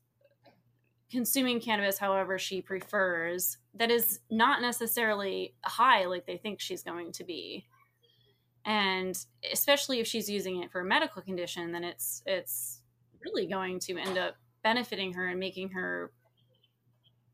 consuming 1.09 1.59
cannabis 1.59 1.97
however 1.97 2.37
she 2.37 2.61
prefers 2.61 3.57
that 3.73 3.89
is 3.89 4.19
not 4.29 4.61
necessarily 4.61 5.55
high 5.63 6.05
like 6.05 6.27
they 6.27 6.37
think 6.37 6.59
she's 6.59 6.83
going 6.83 7.11
to 7.13 7.23
be. 7.23 7.65
And 8.63 9.17
especially 9.51 9.99
if 9.99 10.05
she's 10.05 10.29
using 10.29 10.61
it 10.61 10.71
for 10.71 10.81
a 10.81 10.85
medical 10.85 11.23
condition 11.23 11.71
then 11.71 11.83
it's 11.83 12.21
it's 12.27 12.81
really 13.23 13.47
going 13.47 13.79
to 13.79 13.97
end 13.97 14.19
up 14.19 14.35
benefiting 14.61 15.13
her 15.13 15.29
and 15.29 15.39
making 15.39 15.69
her 15.69 16.11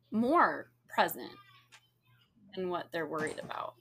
more 0.10 0.72
present 0.88 1.32
than 2.56 2.70
what 2.70 2.88
they're 2.94 3.08
worried 3.08 3.42
about 3.44 3.74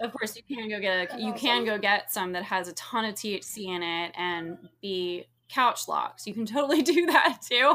of 0.00 0.12
course 0.12 0.36
you 0.36 0.42
can 0.42 0.68
go 0.68 0.80
get 0.80 1.12
a, 1.14 1.20
you 1.20 1.32
can 1.32 1.64
go 1.64 1.78
get 1.78 2.12
some 2.12 2.32
that 2.32 2.44
has 2.44 2.68
a 2.68 2.72
ton 2.74 3.04
of 3.04 3.14
thc 3.14 3.64
in 3.64 3.82
it 3.82 4.12
and 4.16 4.58
be 4.80 5.26
couch 5.48 5.86
locks 5.88 6.26
you 6.26 6.34
can 6.34 6.44
totally 6.44 6.82
do 6.94 7.06
that 7.06 7.38
too 7.40 7.74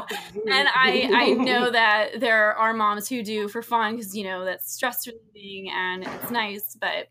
and 0.50 0.68
I 0.74 1.08
I 1.14 1.30
know 1.32 1.70
that 1.70 2.20
there 2.20 2.54
are 2.54 2.72
moms 2.72 3.08
who 3.08 3.22
do 3.22 3.48
for 3.48 3.62
fun 3.62 3.96
because 3.96 4.16
you 4.16 4.24
know 4.24 4.44
that's 4.44 4.70
stress 4.72 5.06
relieving 5.06 5.70
and 5.70 6.04
it's 6.04 6.30
nice, 6.30 6.76
but 6.80 7.08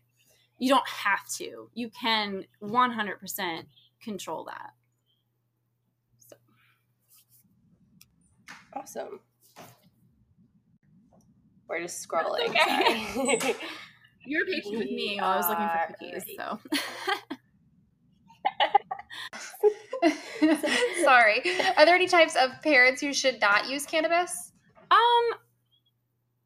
you 0.58 0.68
don't 0.68 0.86
have 0.88 1.26
to. 1.38 1.68
You 1.74 1.90
can 1.90 2.44
100% 2.62 3.64
control 4.02 4.44
that. 4.44 4.70
So, 6.28 6.36
Awesome. 8.74 9.20
We're 11.68 11.80
just 11.82 12.06
scrolling. 12.06 12.50
okay. 12.50 13.54
you 14.24 14.38
were 14.38 14.46
patient 14.46 14.78
with 14.78 14.90
me 14.90 15.18
while 15.20 15.32
I 15.32 15.36
was 15.36 15.48
looking 15.48 15.68
for 15.68 15.86
cookies. 15.88 16.12
ready. 16.12 16.36
So, 16.36 16.58
Sorry. 21.04 21.42
Are 21.76 21.86
there 21.86 21.94
any 21.94 22.08
types 22.08 22.36
of 22.36 22.50
parents 22.62 23.00
who 23.00 23.12
should 23.12 23.40
not 23.40 23.68
use 23.68 23.86
cannabis? 23.86 24.52
um, 24.90 25.38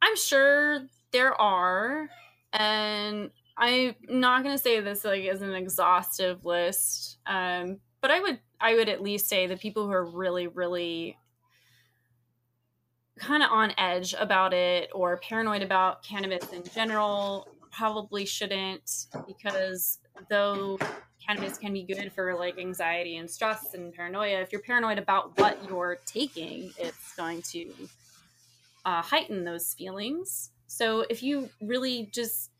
I'm 0.03 0.17
sure 0.17 0.83
there 1.13 1.41
are, 1.41 2.09
and 2.53 3.31
I'm 3.57 3.95
not 4.09 4.43
gonna 4.43 4.59
say 4.59 4.81
this 4.81 5.05
like 5.05 5.25
is 5.25 5.43
an 5.43 5.55
exhaustive 5.55 6.45
list. 6.45 7.19
Um, 7.27 7.79
but 8.01 8.11
I 8.11 8.21
would 8.21 8.39
I 8.61 8.75
would 8.75 8.89
at 8.89 9.03
least 9.03 9.29
say 9.29 9.47
the 9.47 9.57
people 9.57 9.87
who 9.87 9.93
are 9.93 10.05
really 10.05 10.47
really 10.47 11.17
kind 13.19 13.43
of 13.43 13.51
on 13.51 13.73
edge 13.79 14.15
about 14.19 14.53
it 14.53 14.91
or 14.95 15.17
paranoid 15.17 15.63
about 15.63 16.03
cannabis 16.03 16.53
in 16.53 16.63
general 16.65 17.49
probably 17.77 18.25
shouldn't 18.25 19.07
because 19.27 19.99
though 20.31 20.79
cannabis 21.25 21.59
can 21.59 21.73
be 21.73 21.83
good 21.83 22.13
for 22.13 22.35
like 22.35 22.59
anxiety 22.59 23.17
and 23.17 23.29
stress 23.29 23.75
and 23.75 23.93
paranoia 23.93 24.41
if 24.41 24.53
you're 24.53 24.63
paranoid 24.63 24.99
about 24.99 25.37
what 25.39 25.59
you're 25.69 25.99
taking 26.07 26.71
it's 26.79 27.15
going 27.17 27.43
to 27.43 27.73
uh, 28.87 29.03
heighten 29.03 29.45
those 29.45 29.75
feelings. 29.75 30.51
So 30.69 31.05
if 31.11 31.23
you 31.23 31.51
really 31.61 32.09
just 32.13 32.51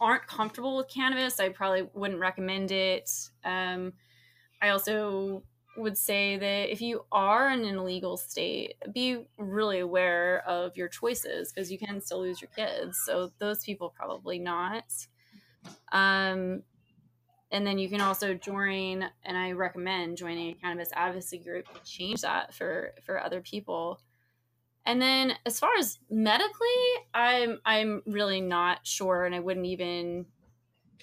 aren't 0.00 0.26
comfortable 0.28 0.76
with 0.76 0.88
cannabis 0.88 1.40
i 1.40 1.48
probably 1.48 1.88
wouldn't 1.92 2.20
recommend 2.20 2.70
it. 2.70 3.10
Um, 3.44 3.92
i 4.62 4.68
also 4.70 5.42
would 5.78 5.96
say 5.96 6.36
that 6.36 6.72
if 6.72 6.80
you 6.80 7.04
are 7.12 7.50
in 7.50 7.64
an 7.64 7.76
illegal 7.76 8.16
state, 8.16 8.74
be 8.92 9.26
really 9.36 9.78
aware 9.78 10.42
of 10.46 10.76
your 10.76 10.88
choices 10.88 11.52
because 11.52 11.70
you 11.70 11.78
can 11.78 12.00
still 12.00 12.20
lose 12.20 12.40
your 12.40 12.50
kids. 12.54 13.00
So 13.04 13.30
those 13.38 13.64
people 13.64 13.94
probably 13.96 14.38
not. 14.38 14.84
Um, 15.92 16.62
and 17.50 17.66
then 17.66 17.78
you 17.78 17.88
can 17.88 18.00
also 18.00 18.34
join, 18.34 19.08
and 19.24 19.36
I 19.36 19.52
recommend 19.52 20.18
joining 20.18 20.50
a 20.50 20.54
cannabis 20.54 20.90
advocacy 20.92 21.38
group 21.38 21.66
to 21.72 21.90
change 21.90 22.20
that 22.22 22.54
for 22.54 22.92
for 23.04 23.22
other 23.22 23.40
people. 23.40 24.00
And 24.84 25.00
then 25.00 25.32
as 25.46 25.58
far 25.58 25.70
as 25.78 25.98
medically, 26.10 26.68
I'm 27.14 27.60
I'm 27.64 28.02
really 28.06 28.40
not 28.40 28.86
sure, 28.86 29.24
and 29.24 29.34
I 29.34 29.40
wouldn't 29.40 29.66
even 29.66 30.26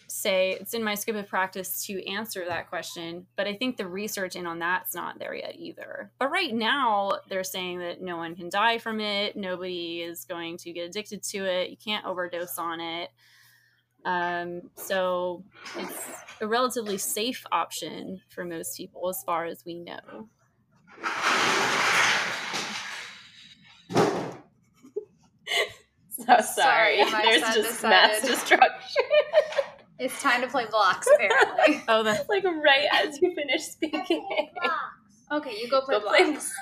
say 0.08 0.58
it's 0.60 0.74
in 0.74 0.84
my 0.84 0.96
scope 0.96 1.16
of 1.16 1.28
practice 1.28 1.86
to 1.88 2.08
answer 2.10 2.46
that 2.48 2.70
question, 2.70 3.28
but 3.36 3.48
I 3.48 3.56
think 3.56 3.78
the 3.78 3.88
research 3.88 4.36
in 4.36 4.46
on 4.46 4.60
that's 4.60 4.96
not 4.96 5.20
there 5.20 5.34
yet 5.34 5.56
either. 5.58 6.12
But 6.20 6.32
right 6.32 6.54
now, 6.54 7.20
they're 7.30 7.44
saying 7.44 7.80
that 7.80 8.02
no 8.02 8.18
one 8.18 8.36
can 8.36 8.50
die 8.50 8.78
from 8.78 9.00
it, 9.00 9.36
nobody 9.36 10.02
is 10.02 10.26
going 10.26 10.58
to 10.58 10.72
get 10.72 10.90
addicted 10.90 11.24
to 11.24 11.46
it, 11.46 11.70
you 11.70 11.78
can't 11.78 12.06
overdose 12.06 12.58
on 12.58 12.80
it. 12.80 13.10
Um, 14.06 14.70
so 14.76 15.44
it's 15.78 16.06
a 16.40 16.48
relatively 16.48 16.98
safe 16.98 17.44
option 17.52 18.22
for 18.30 18.46
most 18.46 18.78
people 18.78 19.10
as 19.10 19.24
far 19.26 19.46
as 19.46 19.66
we 19.66 19.80
know. 19.80 20.30
so 26.10 26.24
sorry. 26.42 27.04
Sorry, 27.04 27.40
There's 27.40 27.56
just 27.56 27.84
mass 27.84 28.22
destruction. 28.22 29.04
It's 29.98 30.22
time 30.22 30.42
to 30.42 30.48
play 30.48 30.66
blocks, 30.66 31.08
apparently. 31.14 31.84
Oh, 31.88 32.04
the 32.04 32.25
like 32.28 32.44
right 32.44 32.88
as 32.92 33.20
you 33.22 33.34
finish 33.34 33.64
speaking. 33.64 34.28
okay, 35.32 35.56
you 35.58 35.70
go 35.70 35.82
play 35.82 36.00
Go 36.00 36.08
play 36.08 36.32
blocks. 36.32 36.54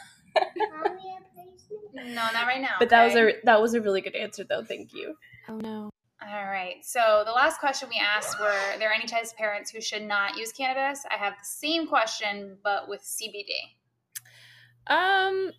No, 1.94 2.04
not 2.34 2.48
right 2.48 2.62
now. 2.62 2.76
But 2.80 2.90
that 2.90 3.06
was 3.06 3.16
a 3.16 3.34
that 3.44 3.62
was 3.62 3.74
a 3.74 3.82
really 3.82 4.02
good 4.02 4.16
answer 4.16 4.44
though. 4.44 4.64
Thank 4.64 4.94
you. 4.94 5.16
oh 5.50 5.58
no. 5.58 5.90
All 6.22 6.46
right. 6.46 6.76
So 6.84 7.24
the 7.26 7.32
last 7.32 7.60
question 7.60 7.90
we 7.90 8.00
asked 8.00 8.40
were: 8.40 8.48
Are 8.48 8.78
there 8.80 8.92
any 8.92 9.06
types 9.06 9.32
of 9.32 9.38
parents 9.38 9.72
who 9.72 9.82
should 9.82 10.04
not 10.04 10.38
use 10.38 10.52
cannabis? 10.52 11.04
I 11.12 11.18
have 11.18 11.34
the 11.34 11.46
same 11.46 11.86
question, 11.88 12.58
but 12.64 12.88
with 12.88 13.02
CBD. 13.02 13.52
Um, 14.88 15.52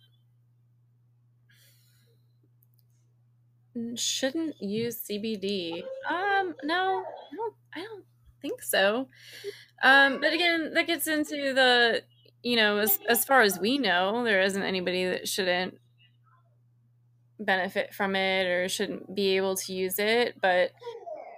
shouldn't 3.95 4.61
use 4.61 5.01
CBD. 5.09 5.83
Um, 6.09 6.55
no, 6.63 7.03
I 7.03 7.35
don't. 7.35 7.53
I 7.75 7.81
don't 7.81 8.05
think 8.41 8.61
so. 8.61 9.07
Um, 9.83 10.19
but 10.21 10.33
again, 10.33 10.73
that 10.73 10.87
gets 10.87 11.07
into 11.07 11.53
the, 11.53 12.01
you 12.43 12.55
know, 12.55 12.77
as 12.77 12.99
as 13.09 13.25
far 13.25 13.41
as 13.41 13.59
we 13.59 13.77
know, 13.77 14.23
there 14.23 14.41
isn't 14.41 14.61
anybody 14.61 15.05
that 15.05 15.27
shouldn't 15.27 15.77
benefit 17.39 17.93
from 17.93 18.15
it 18.15 18.45
or 18.45 18.69
shouldn't 18.69 19.13
be 19.13 19.35
able 19.35 19.55
to 19.57 19.73
use 19.73 19.99
it. 19.99 20.35
But 20.41 20.71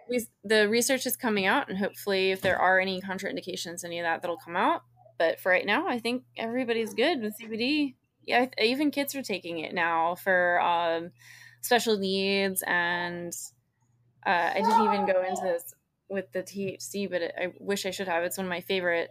we, 0.10 0.26
the 0.44 0.70
research 0.70 1.06
is 1.06 1.18
coming 1.18 1.46
out, 1.46 1.70
and 1.70 1.78
hopefully, 1.78 2.32
if 2.32 2.42
there 2.42 2.60
are 2.60 2.80
any 2.80 3.02
contraindications, 3.02 3.84
any 3.84 4.00
of 4.00 4.04
that 4.04 4.22
that'll 4.22 4.38
come 4.38 4.56
out. 4.56 4.84
But 5.18 5.40
for 5.40 5.52
right 5.52 5.66
now, 5.66 5.88
I 5.88 5.98
think 5.98 6.24
everybody's 6.38 6.94
good 6.94 7.22
with 7.22 7.34
CBD 7.42 7.96
yeah, 8.28 8.46
even 8.62 8.92
kids 8.92 9.16
are 9.16 9.24
taking 9.24 9.60
it 9.60 9.74
now 9.74 10.14
for 10.16 10.62
um, 10.62 11.12
special 11.62 11.98
needs, 11.98 12.64
and 12.66 13.34
uh, 14.26 14.52
I 14.54 14.56
didn't 14.56 14.84
even 14.86 15.06
go 15.06 15.24
into 15.24 15.42
this 15.44 15.74
with 16.10 16.32
the 16.32 16.44
THC, 16.44 17.10
but 17.10 17.22
it, 17.22 17.34
I 17.40 17.54
wish 17.60 17.86
I 17.86 17.92
should 17.92 18.08
have. 18.08 18.24
It's 18.24 18.38
one 18.38 18.46
of 18.46 18.50
my 18.50 18.62
favorite 18.62 19.10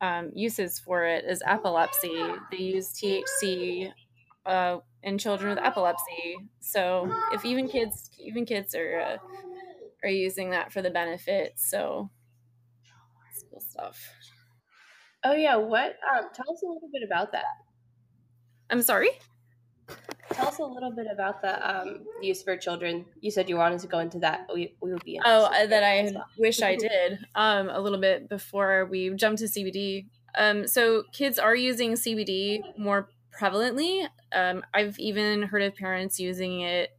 um, 0.00 0.30
uses 0.34 0.78
for 0.78 1.04
it 1.04 1.24
is 1.24 1.42
epilepsy. 1.44 2.22
They 2.50 2.58
use 2.58 2.92
THC 2.92 3.92
uh, 4.46 4.78
in 5.02 5.18
children 5.18 5.50
with 5.54 5.64
epilepsy. 5.64 6.36
So 6.60 7.12
if 7.32 7.44
even 7.44 7.68
kids, 7.68 8.10
even 8.18 8.44
kids 8.44 8.74
are 8.74 9.00
uh, 9.00 9.16
are 10.02 10.10
using 10.10 10.50
that 10.50 10.72
for 10.72 10.82
the 10.82 10.90
benefits. 10.90 11.68
So 11.68 12.10
it's 13.32 13.44
cool 13.50 13.60
stuff. 13.60 14.10
Oh 15.24 15.34
yeah, 15.34 15.56
what? 15.56 15.96
Um, 16.12 16.28
tell 16.34 16.52
us 16.52 16.62
a 16.62 16.66
little 16.66 16.88
bit 16.92 17.02
about 17.04 17.32
that. 17.32 17.44
I'm 18.70 18.82
sorry. 18.82 19.10
Tell 20.32 20.48
us 20.48 20.58
a 20.58 20.64
little 20.64 20.92
bit 20.92 21.06
about 21.10 21.42
the 21.42 21.68
um, 21.68 22.00
use 22.22 22.42
for 22.42 22.56
children. 22.56 23.04
You 23.20 23.30
said 23.30 23.48
you 23.48 23.56
wanted 23.56 23.80
to 23.80 23.88
go 23.88 23.98
into 23.98 24.18
that. 24.20 24.46
We, 24.54 24.74
we 24.80 24.92
would 24.92 25.04
be. 25.04 25.20
Oh, 25.24 25.46
uh, 25.46 25.66
that 25.66 25.82
I 25.82 26.12
well. 26.14 26.26
wish 26.38 26.62
I 26.62 26.76
did 26.88 27.18
um, 27.34 27.68
a 27.70 27.80
little 27.80 27.98
bit 27.98 28.28
before 28.28 28.86
we 28.86 29.10
jump 29.14 29.38
to 29.38 29.44
CBD. 29.44 30.06
Um, 30.36 30.66
so 30.66 31.04
kids 31.12 31.38
are 31.38 31.56
using 31.56 31.94
CBD 31.94 32.60
more 32.78 33.08
prevalently. 33.38 34.06
Um, 34.32 34.62
I've 34.74 34.98
even 34.98 35.42
heard 35.42 35.62
of 35.62 35.74
parents 35.74 36.20
using 36.20 36.60
it 36.60 36.90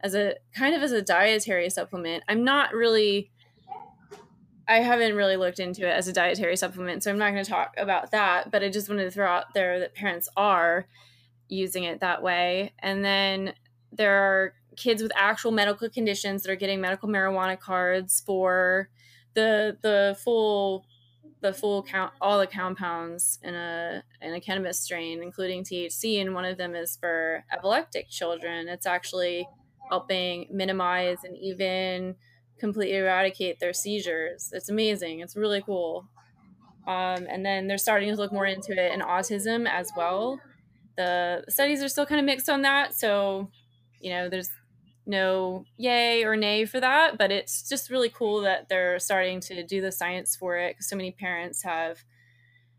as 0.00 0.14
a 0.14 0.36
kind 0.54 0.74
of 0.74 0.82
as 0.82 0.92
a 0.92 1.02
dietary 1.02 1.70
supplement. 1.70 2.24
I'm 2.28 2.44
not 2.44 2.72
really. 2.72 3.30
I 4.68 4.76
haven't 4.76 5.16
really 5.16 5.36
looked 5.36 5.58
into 5.58 5.84
it 5.84 5.90
as 5.90 6.06
a 6.06 6.12
dietary 6.12 6.56
supplement, 6.56 7.02
so 7.02 7.10
I'm 7.10 7.18
not 7.18 7.32
going 7.32 7.44
to 7.44 7.50
talk 7.50 7.74
about 7.76 8.12
that. 8.12 8.52
But 8.52 8.62
I 8.62 8.68
just 8.68 8.88
wanted 8.88 9.04
to 9.04 9.10
throw 9.10 9.26
out 9.26 9.52
there 9.52 9.80
that 9.80 9.94
parents 9.94 10.28
are 10.36 10.86
using 11.50 11.84
it 11.84 12.00
that 12.00 12.22
way. 12.22 12.72
And 12.78 13.04
then 13.04 13.54
there 13.92 14.14
are 14.14 14.54
kids 14.76 15.02
with 15.02 15.12
actual 15.14 15.50
medical 15.50 15.88
conditions 15.88 16.42
that 16.42 16.50
are 16.50 16.56
getting 16.56 16.80
medical 16.80 17.08
marijuana 17.08 17.58
cards 17.58 18.22
for 18.24 18.88
the 19.34 19.76
the 19.82 20.16
full 20.22 20.86
the 21.40 21.52
full 21.52 21.82
count 21.82 22.12
all 22.20 22.38
the 22.38 22.46
compounds 22.46 23.38
in 23.42 23.54
a 23.54 24.02
in 24.20 24.34
a 24.34 24.40
cannabis 24.40 24.78
strain 24.78 25.22
including 25.22 25.64
THC 25.64 26.20
and 26.20 26.34
one 26.34 26.44
of 26.44 26.56
them 26.56 26.74
is 26.74 26.96
for 26.96 27.44
epileptic 27.52 28.08
children. 28.08 28.68
It's 28.68 28.86
actually 28.86 29.46
helping 29.88 30.46
minimize 30.50 31.18
and 31.24 31.36
even 31.36 32.14
completely 32.58 32.96
eradicate 32.96 33.58
their 33.58 33.72
seizures. 33.72 34.50
It's 34.52 34.68
amazing. 34.68 35.20
It's 35.20 35.34
really 35.34 35.62
cool. 35.62 36.08
Um, 36.86 37.26
and 37.28 37.44
then 37.44 37.66
they're 37.66 37.78
starting 37.78 38.10
to 38.10 38.16
look 38.16 38.32
more 38.32 38.46
into 38.46 38.72
it 38.72 38.92
in 38.92 39.00
autism 39.00 39.68
as 39.68 39.90
well 39.96 40.40
the 41.00 41.44
studies 41.48 41.82
are 41.82 41.88
still 41.88 42.06
kind 42.06 42.20
of 42.20 42.26
mixed 42.26 42.48
on 42.50 42.62
that 42.62 42.94
so 42.94 43.48
you 44.00 44.10
know 44.10 44.28
there's 44.28 44.50
no 45.06 45.64
yay 45.78 46.24
or 46.24 46.36
nay 46.36 46.64
for 46.66 46.78
that 46.78 47.16
but 47.16 47.32
it's 47.32 47.68
just 47.68 47.90
really 47.90 48.10
cool 48.10 48.42
that 48.42 48.68
they're 48.68 48.98
starting 48.98 49.40
to 49.40 49.64
do 49.66 49.80
the 49.80 49.90
science 49.90 50.36
for 50.36 50.58
it 50.58 50.74
because 50.74 50.88
so 50.88 50.96
many 50.96 51.10
parents 51.10 51.62
have 51.62 52.04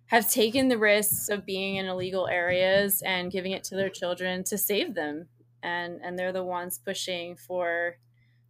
have 0.05 0.29
taken 0.29 0.67
the 0.67 0.77
risks 0.77 1.29
of 1.29 1.45
being 1.45 1.77
in 1.77 1.87
illegal 1.87 2.27
areas 2.27 3.01
and 3.01 3.31
giving 3.31 3.53
it 3.53 3.63
to 3.63 3.75
their 3.75 3.89
children 3.89 4.43
to 4.43 4.57
save 4.57 4.93
them 4.93 5.27
and 5.63 5.99
and 6.03 6.17
they're 6.17 6.31
the 6.31 6.43
ones 6.43 6.79
pushing 6.85 7.35
for 7.35 7.97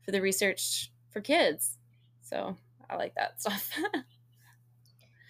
for 0.04 0.12
the 0.12 0.22
research 0.22 0.92
for 1.12 1.22
kids. 1.22 1.78
So 2.22 2.58
i 2.90 2.96
like 2.96 3.14
that 3.16 3.40
stuff 3.40 3.72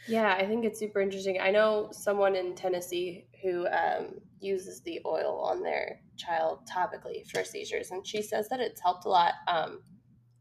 Yeah, 0.08 0.34
I 0.34 0.46
think 0.48 0.66
it's 0.66 0.80
super 0.80 1.00
interesting. 1.00 1.40
I 1.40 1.52
know 1.52 1.90
someone 1.92 2.36
in 2.36 2.56
Tennessee 2.56 3.28
who 3.44 3.68
um, 3.68 4.20
uses 4.40 4.82
the 4.82 5.00
oil 5.06 5.40
on 5.40 5.62
their 5.62 6.02
child 6.18 6.68
topically 6.72 7.30
for 7.30 7.44
seizures, 7.44 7.92
and 7.92 8.06
she 8.06 8.22
says 8.22 8.50
that 8.50 8.60
it's 8.60 8.82
helped 8.82 9.06
a 9.06 9.10
lot. 9.10 9.34
Um, 9.48 9.82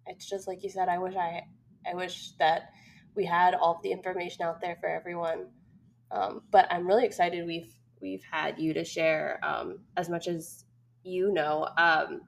it's 0.07 0.29
just 0.29 0.49
like 0.49 0.63
you 0.63 0.71
said. 0.71 0.89
I 0.89 0.99
wish 0.99 1.15
I, 1.15 1.43
I 1.91 1.95
wish 1.95 2.33
that 2.39 2.71
we 3.15 3.25
had 3.25 3.55
all 3.55 3.81
the 3.83 3.93
information 3.93 4.45
out 4.45 4.61
there 4.61 4.77
for 4.81 4.89
everyone. 4.89 5.49
Um, 6.11 6.43
but 6.51 6.67
I'm 6.71 6.87
really 6.87 7.05
excited 7.05 7.47
we've 7.47 7.73
we've 8.01 8.25
had 8.29 8.59
you 8.59 8.73
to 8.75 8.85
share 8.85 9.39
um, 9.43 9.81
as 9.97 10.09
much 10.09 10.27
as 10.27 10.65
you 11.03 11.33
know. 11.33 11.69
Um, 11.77 12.23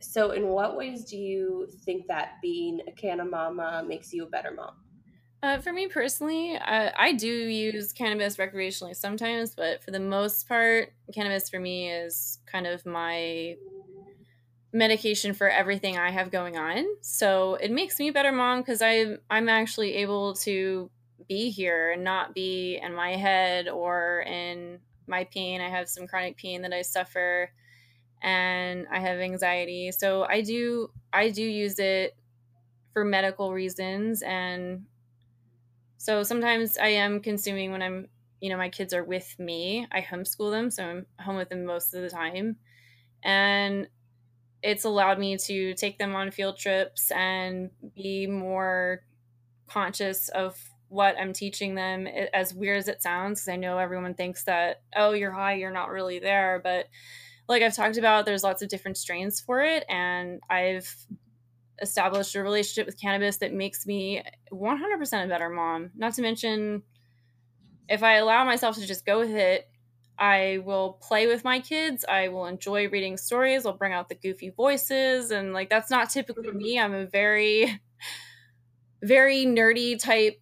so, 0.00 0.32
in 0.32 0.48
what 0.48 0.76
ways 0.76 1.04
do 1.04 1.16
you 1.16 1.68
think 1.84 2.06
that 2.08 2.34
being 2.42 2.80
a 2.88 2.92
canna 2.92 3.24
mama 3.24 3.84
makes 3.86 4.12
you 4.12 4.24
a 4.24 4.28
better 4.28 4.50
mom? 4.50 4.79
Uh, 5.42 5.58
for 5.58 5.72
me 5.72 5.86
personally, 5.86 6.56
I, 6.56 6.92
I 7.08 7.12
do 7.12 7.26
use 7.26 7.92
cannabis 7.92 8.36
recreationally 8.36 8.94
sometimes, 8.94 9.54
but 9.54 9.82
for 9.82 9.90
the 9.90 10.00
most 10.00 10.46
part, 10.46 10.92
cannabis 11.14 11.48
for 11.48 11.58
me 11.58 11.90
is 11.90 12.38
kind 12.44 12.66
of 12.66 12.84
my 12.84 13.56
medication 14.72 15.32
for 15.32 15.48
everything 15.48 15.96
I 15.96 16.10
have 16.10 16.30
going 16.30 16.58
on. 16.58 16.84
So 17.00 17.54
it 17.54 17.70
makes 17.70 17.98
me 17.98 18.08
a 18.08 18.12
better 18.12 18.32
mom 18.32 18.60
because 18.60 18.82
I'm 18.82 19.18
I'm 19.30 19.48
actually 19.48 19.94
able 19.96 20.34
to 20.36 20.90
be 21.26 21.50
here 21.50 21.92
and 21.92 22.04
not 22.04 22.34
be 22.34 22.78
in 22.82 22.94
my 22.94 23.16
head 23.16 23.68
or 23.68 24.20
in 24.26 24.80
my 25.06 25.24
pain. 25.24 25.60
I 25.60 25.70
have 25.70 25.88
some 25.88 26.06
chronic 26.06 26.36
pain 26.36 26.62
that 26.62 26.72
I 26.72 26.82
suffer, 26.82 27.50
and 28.22 28.86
I 28.92 29.00
have 29.00 29.18
anxiety. 29.18 29.90
So 29.90 30.24
I 30.24 30.42
do 30.42 30.90
I 31.12 31.30
do 31.30 31.42
use 31.42 31.78
it 31.78 32.14
for 32.92 33.04
medical 33.04 33.52
reasons 33.52 34.22
and 34.22 34.84
so 36.00 36.22
sometimes 36.22 36.78
I 36.78 36.88
am 36.88 37.20
consuming 37.20 37.72
when 37.72 37.82
I'm, 37.82 38.08
you 38.40 38.48
know, 38.48 38.56
my 38.56 38.70
kids 38.70 38.94
are 38.94 39.04
with 39.04 39.38
me. 39.38 39.86
I 39.92 40.00
homeschool 40.00 40.50
them, 40.50 40.70
so 40.70 40.82
I'm 40.82 41.06
home 41.20 41.36
with 41.36 41.50
them 41.50 41.66
most 41.66 41.92
of 41.92 42.00
the 42.00 42.08
time. 42.08 42.56
And 43.22 43.86
it's 44.62 44.86
allowed 44.86 45.18
me 45.18 45.36
to 45.36 45.74
take 45.74 45.98
them 45.98 46.14
on 46.14 46.30
field 46.30 46.56
trips 46.56 47.10
and 47.10 47.68
be 47.94 48.26
more 48.26 49.04
conscious 49.68 50.30
of 50.30 50.58
what 50.88 51.16
I'm 51.20 51.34
teaching 51.34 51.74
them, 51.74 52.06
as 52.06 52.54
weird 52.54 52.78
as 52.78 52.88
it 52.88 53.02
sounds, 53.02 53.40
because 53.40 53.52
I 53.52 53.56
know 53.56 53.76
everyone 53.76 54.14
thinks 54.14 54.44
that, 54.44 54.80
oh, 54.96 55.12
you're 55.12 55.32
high, 55.32 55.56
you're 55.56 55.70
not 55.70 55.90
really 55.90 56.18
there. 56.18 56.62
But 56.64 56.86
like 57.46 57.62
I've 57.62 57.76
talked 57.76 57.98
about, 57.98 58.24
there's 58.24 58.42
lots 58.42 58.62
of 58.62 58.70
different 58.70 58.96
strains 58.96 59.38
for 59.38 59.60
it. 59.60 59.84
And 59.86 60.40
I've 60.48 60.96
established 61.80 62.34
a 62.34 62.42
relationship 62.42 62.86
with 62.86 63.00
cannabis 63.00 63.38
that 63.38 63.52
makes 63.52 63.86
me 63.86 64.22
100% 64.52 65.24
a 65.24 65.28
better 65.28 65.48
mom. 65.48 65.90
Not 65.96 66.14
to 66.14 66.22
mention, 66.22 66.82
if 67.88 68.02
I 68.02 68.14
allow 68.14 68.44
myself 68.44 68.76
to 68.76 68.86
just 68.86 69.06
go 69.06 69.18
with 69.18 69.30
it, 69.30 69.68
I 70.18 70.58
will 70.64 70.98
play 71.00 71.26
with 71.26 71.44
my 71.44 71.60
kids. 71.60 72.04
I 72.06 72.28
will 72.28 72.46
enjoy 72.46 72.88
reading 72.88 73.16
stories. 73.16 73.64
I'll 73.64 73.72
bring 73.72 73.94
out 73.94 74.08
the 74.08 74.14
goofy 74.14 74.50
voices. 74.50 75.30
And 75.30 75.54
like, 75.54 75.70
that's 75.70 75.90
not 75.90 76.10
typically 76.10 76.52
me. 76.52 76.76
Mm-hmm. 76.76 76.92
I'm 76.92 77.00
a 77.00 77.06
very, 77.06 77.80
very 79.02 79.46
nerdy 79.46 79.98
type 79.98 80.40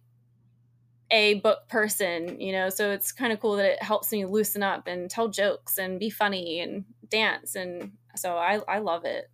a 1.11 1.35
book 1.35 1.67
person, 1.69 2.39
you 2.39 2.51
know, 2.51 2.69
so 2.69 2.91
it's 2.91 3.11
kind 3.11 3.33
of 3.33 3.39
cool 3.39 3.55
that 3.55 3.65
it 3.65 3.83
helps 3.83 4.11
me 4.11 4.25
loosen 4.25 4.61
up 4.61 4.85
and 4.87 5.09
tell 5.09 5.27
jokes 5.27 5.77
and 5.77 5.99
be 5.99 6.09
funny 6.09 6.59
and 6.59 6.85
dance. 7.07 7.55
And 7.55 7.93
so 8.15 8.37
I, 8.37 8.59
I 8.67 8.79
love 8.79 9.05
it. 9.05 9.29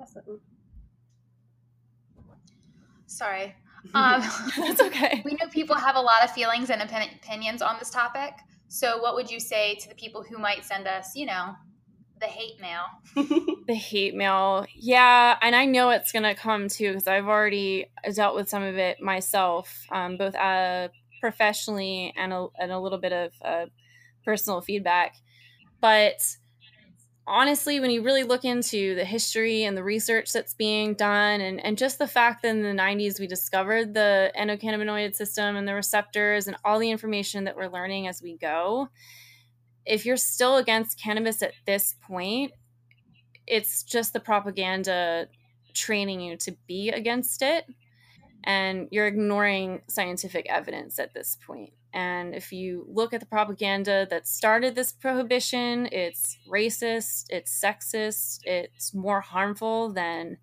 Awesome. 0.00 0.40
Sorry. 3.14 3.54
Um, 3.92 4.22
That's 4.56 4.80
okay. 4.80 5.20
We 5.26 5.32
know 5.32 5.46
people 5.50 5.76
have 5.76 5.94
a 5.94 6.00
lot 6.00 6.24
of 6.24 6.30
feelings 6.30 6.70
and 6.70 6.80
opinions 6.80 7.60
on 7.60 7.76
this 7.78 7.90
topic. 7.90 8.32
So, 8.68 9.02
what 9.02 9.14
would 9.14 9.30
you 9.30 9.38
say 9.38 9.74
to 9.74 9.88
the 9.90 9.94
people 9.94 10.22
who 10.22 10.38
might 10.38 10.64
send 10.64 10.88
us, 10.88 11.14
you 11.14 11.26
know, 11.26 11.54
the 12.18 12.26
hate 12.26 12.58
mail? 12.62 12.84
the 13.66 13.74
hate 13.74 14.14
mail. 14.14 14.64
Yeah. 14.74 15.36
And 15.42 15.54
I 15.54 15.66
know 15.66 15.90
it's 15.90 16.12
going 16.12 16.22
to 16.22 16.34
come 16.34 16.68
too 16.68 16.92
because 16.92 17.06
I've 17.06 17.26
already 17.26 17.90
dealt 18.14 18.34
with 18.34 18.48
some 18.48 18.62
of 18.62 18.78
it 18.78 19.02
myself, 19.02 19.84
um, 19.92 20.16
both 20.16 20.34
uh, 20.34 20.88
professionally 21.20 22.14
and 22.16 22.32
a, 22.32 22.46
and 22.58 22.72
a 22.72 22.78
little 22.78 22.98
bit 22.98 23.12
of 23.12 23.32
uh, 23.44 23.66
personal 24.24 24.62
feedback. 24.62 25.14
But 25.82 26.24
honestly, 27.26 27.80
when 27.80 27.90
you 27.90 28.02
really 28.02 28.22
look 28.22 28.44
into 28.44 28.94
the 28.94 29.04
history 29.04 29.64
and 29.64 29.76
the 29.76 29.82
research 29.82 30.32
that's 30.32 30.54
being 30.54 30.94
done, 30.94 31.40
and, 31.40 31.64
and 31.64 31.78
just 31.78 31.98
the 31.98 32.06
fact 32.06 32.42
that 32.42 32.48
in 32.48 32.62
the 32.62 32.68
90s 32.68 33.18
we 33.18 33.26
discovered 33.26 33.94
the 33.94 34.32
endocannabinoid 34.38 35.14
system 35.14 35.56
and 35.56 35.66
the 35.66 35.74
receptors 35.74 36.46
and 36.46 36.56
all 36.64 36.78
the 36.78 36.90
information 36.90 37.44
that 37.44 37.56
we're 37.56 37.68
learning 37.68 38.06
as 38.06 38.22
we 38.22 38.36
go, 38.36 38.88
if 39.86 40.06
you're 40.06 40.16
still 40.16 40.56
against 40.56 41.00
cannabis 41.00 41.42
at 41.42 41.52
this 41.66 41.94
point, 42.02 42.52
it's 43.46 43.82
just 43.82 44.12
the 44.12 44.20
propaganda 44.20 45.28
training 45.74 46.20
you 46.20 46.36
to 46.36 46.56
be 46.66 46.90
against 46.90 47.42
it. 47.42 47.66
And 48.44 48.88
you're 48.90 49.06
ignoring 49.06 49.82
scientific 49.88 50.46
evidence 50.50 50.98
at 50.98 51.14
this 51.14 51.38
point. 51.46 51.72
And 51.94 52.34
if 52.34 52.52
you 52.52 52.84
look 52.88 53.14
at 53.14 53.20
the 53.20 53.26
propaganda 53.26 54.04
that 54.10 54.26
started 54.26 54.74
this 54.74 54.92
prohibition, 54.92 55.88
it's 55.92 56.38
racist, 56.50 57.26
it's 57.30 57.56
sexist, 57.64 58.40
it's 58.42 58.92
more 58.92 59.20
harmful 59.20 59.92
than 59.92 60.38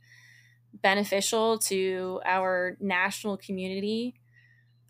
beneficial 0.74 1.60
to 1.60 2.22
our 2.26 2.78
national 2.80 3.36
community. 3.36 4.16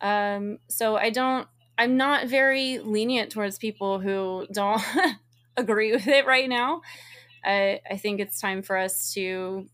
Um, 0.02 0.60
so 0.68 0.98
I 0.98 1.10
don't, 1.10 1.48
I'm 1.80 1.98
not 1.98 2.28
very 2.28 2.78
lenient 2.78 3.32
towards 3.32 3.58
people 3.58 4.00
who 4.00 4.46
don't 4.54 4.84
agree 5.58 5.92
with 5.92 6.08
it 6.08 6.28
right 6.28 6.48
now. 6.48 6.82
I, 7.44 7.82
I 7.90 7.98
think 7.98 8.20
it's 8.20 8.40
time 8.40 8.62
for 8.62 8.78
us 8.78 9.12
to 9.16 9.68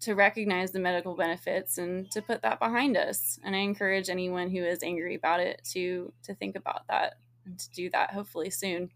to 0.00 0.14
recognize 0.14 0.70
the 0.72 0.80
medical 0.80 1.14
benefits 1.14 1.78
and 1.78 2.10
to 2.10 2.22
put 2.22 2.42
that 2.42 2.58
behind 2.58 2.96
us. 2.96 3.38
And 3.44 3.54
I 3.54 3.58
encourage 3.60 4.08
anyone 4.08 4.50
who 4.50 4.64
is 4.64 4.82
angry 4.82 5.14
about 5.14 5.40
it 5.40 5.62
to 5.72 6.12
to 6.24 6.34
think 6.34 6.56
about 6.56 6.86
that 6.88 7.18
and 7.44 7.58
to 7.58 7.70
do 7.70 7.90
that 7.90 8.12
hopefully 8.12 8.50
soon. 8.50 8.90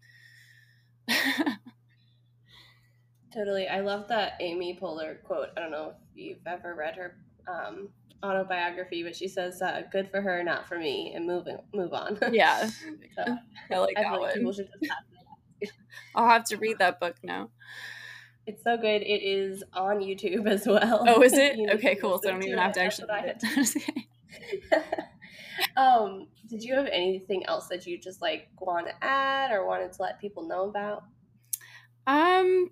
totally. 3.33 3.67
I 3.67 3.81
love 3.81 4.07
that 4.07 4.33
Amy 4.39 4.77
Poehler 4.81 5.21
quote. 5.23 5.49
I 5.55 5.59
don't 5.59 5.71
know 5.71 5.89
if 5.89 5.95
you've 6.15 6.47
ever 6.47 6.73
read 6.73 6.95
her 6.95 7.17
um, 7.47 7.89
autobiography, 8.23 9.03
but 9.03 9.15
she 9.15 9.27
says, 9.27 9.61
uh, 9.61 9.83
"Good 9.91 10.09
for 10.09 10.21
her, 10.21 10.43
not 10.43 10.67
for 10.67 10.79
me," 10.79 11.13
and 11.15 11.25
move 11.27 11.47
move 11.73 11.93
on. 11.93 12.17
Yeah, 12.31 12.67
so, 13.15 13.37
I 13.71 13.77
like 13.77 13.97
I 13.97 14.03
that 14.03 14.19
one. 14.19 14.55
I'll 16.15 16.27
have 16.27 16.45
to 16.45 16.57
read 16.57 16.79
that 16.79 16.99
book 16.99 17.15
now. 17.23 17.49
It's 18.47 18.63
so 18.63 18.77
good. 18.77 19.01
It 19.01 19.23
is 19.23 19.63
on 19.73 19.97
YouTube 19.97 20.47
as 20.47 20.67
well. 20.67 21.03
Oh, 21.07 21.21
is 21.23 21.33
it? 21.33 21.57
okay, 21.75 21.95
cool. 21.95 22.19
So 22.21 22.29
I 22.29 22.33
don't 22.33 22.43
even 22.43 22.59
have 22.59 22.73
to 22.73 22.81
actually. 22.81 23.07
um, 25.77 26.27
did 26.47 26.63
you 26.63 26.75
have 26.75 26.87
anything 26.87 27.45
else 27.47 27.67
that 27.67 27.87
you 27.87 27.97
just 27.97 28.21
like 28.21 28.49
want 28.59 28.87
to 28.87 28.93
add 29.03 29.51
or 29.51 29.65
wanted 29.65 29.91
to 29.93 30.01
let 30.01 30.19
people 30.19 30.47
know 30.47 30.69
about? 30.69 31.03
Um, 32.07 32.69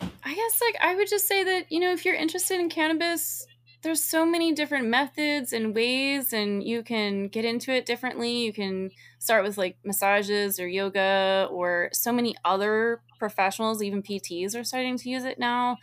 I 0.00 0.34
guess 0.34 0.60
like 0.60 0.76
I 0.80 0.94
would 0.94 1.08
just 1.08 1.26
say 1.26 1.44
that 1.44 1.70
you 1.70 1.80
know 1.80 1.92
if 1.92 2.04
you're 2.04 2.14
interested 2.14 2.60
in 2.60 2.70
cannabis, 2.70 3.46
there's 3.82 4.02
so 4.02 4.26
many 4.26 4.52
different 4.52 4.88
methods 4.88 5.52
and 5.52 5.74
ways, 5.74 6.32
and 6.32 6.62
you 6.62 6.82
can 6.82 7.28
get 7.28 7.44
into 7.44 7.72
it 7.72 7.86
differently. 7.86 8.44
You 8.44 8.52
can 8.52 8.90
start 9.18 9.44
with 9.44 9.56
like 9.56 9.76
massages 9.84 10.58
or 10.58 10.66
yoga 10.66 11.48
or 11.50 11.90
so 11.92 12.12
many 12.12 12.34
other 12.44 13.00
professionals, 13.18 13.82
even 13.82 14.02
PTs, 14.02 14.58
are 14.58 14.64
starting 14.64 14.96
to 14.98 15.08
use 15.08 15.24
it 15.24 15.38
now. 15.38 15.76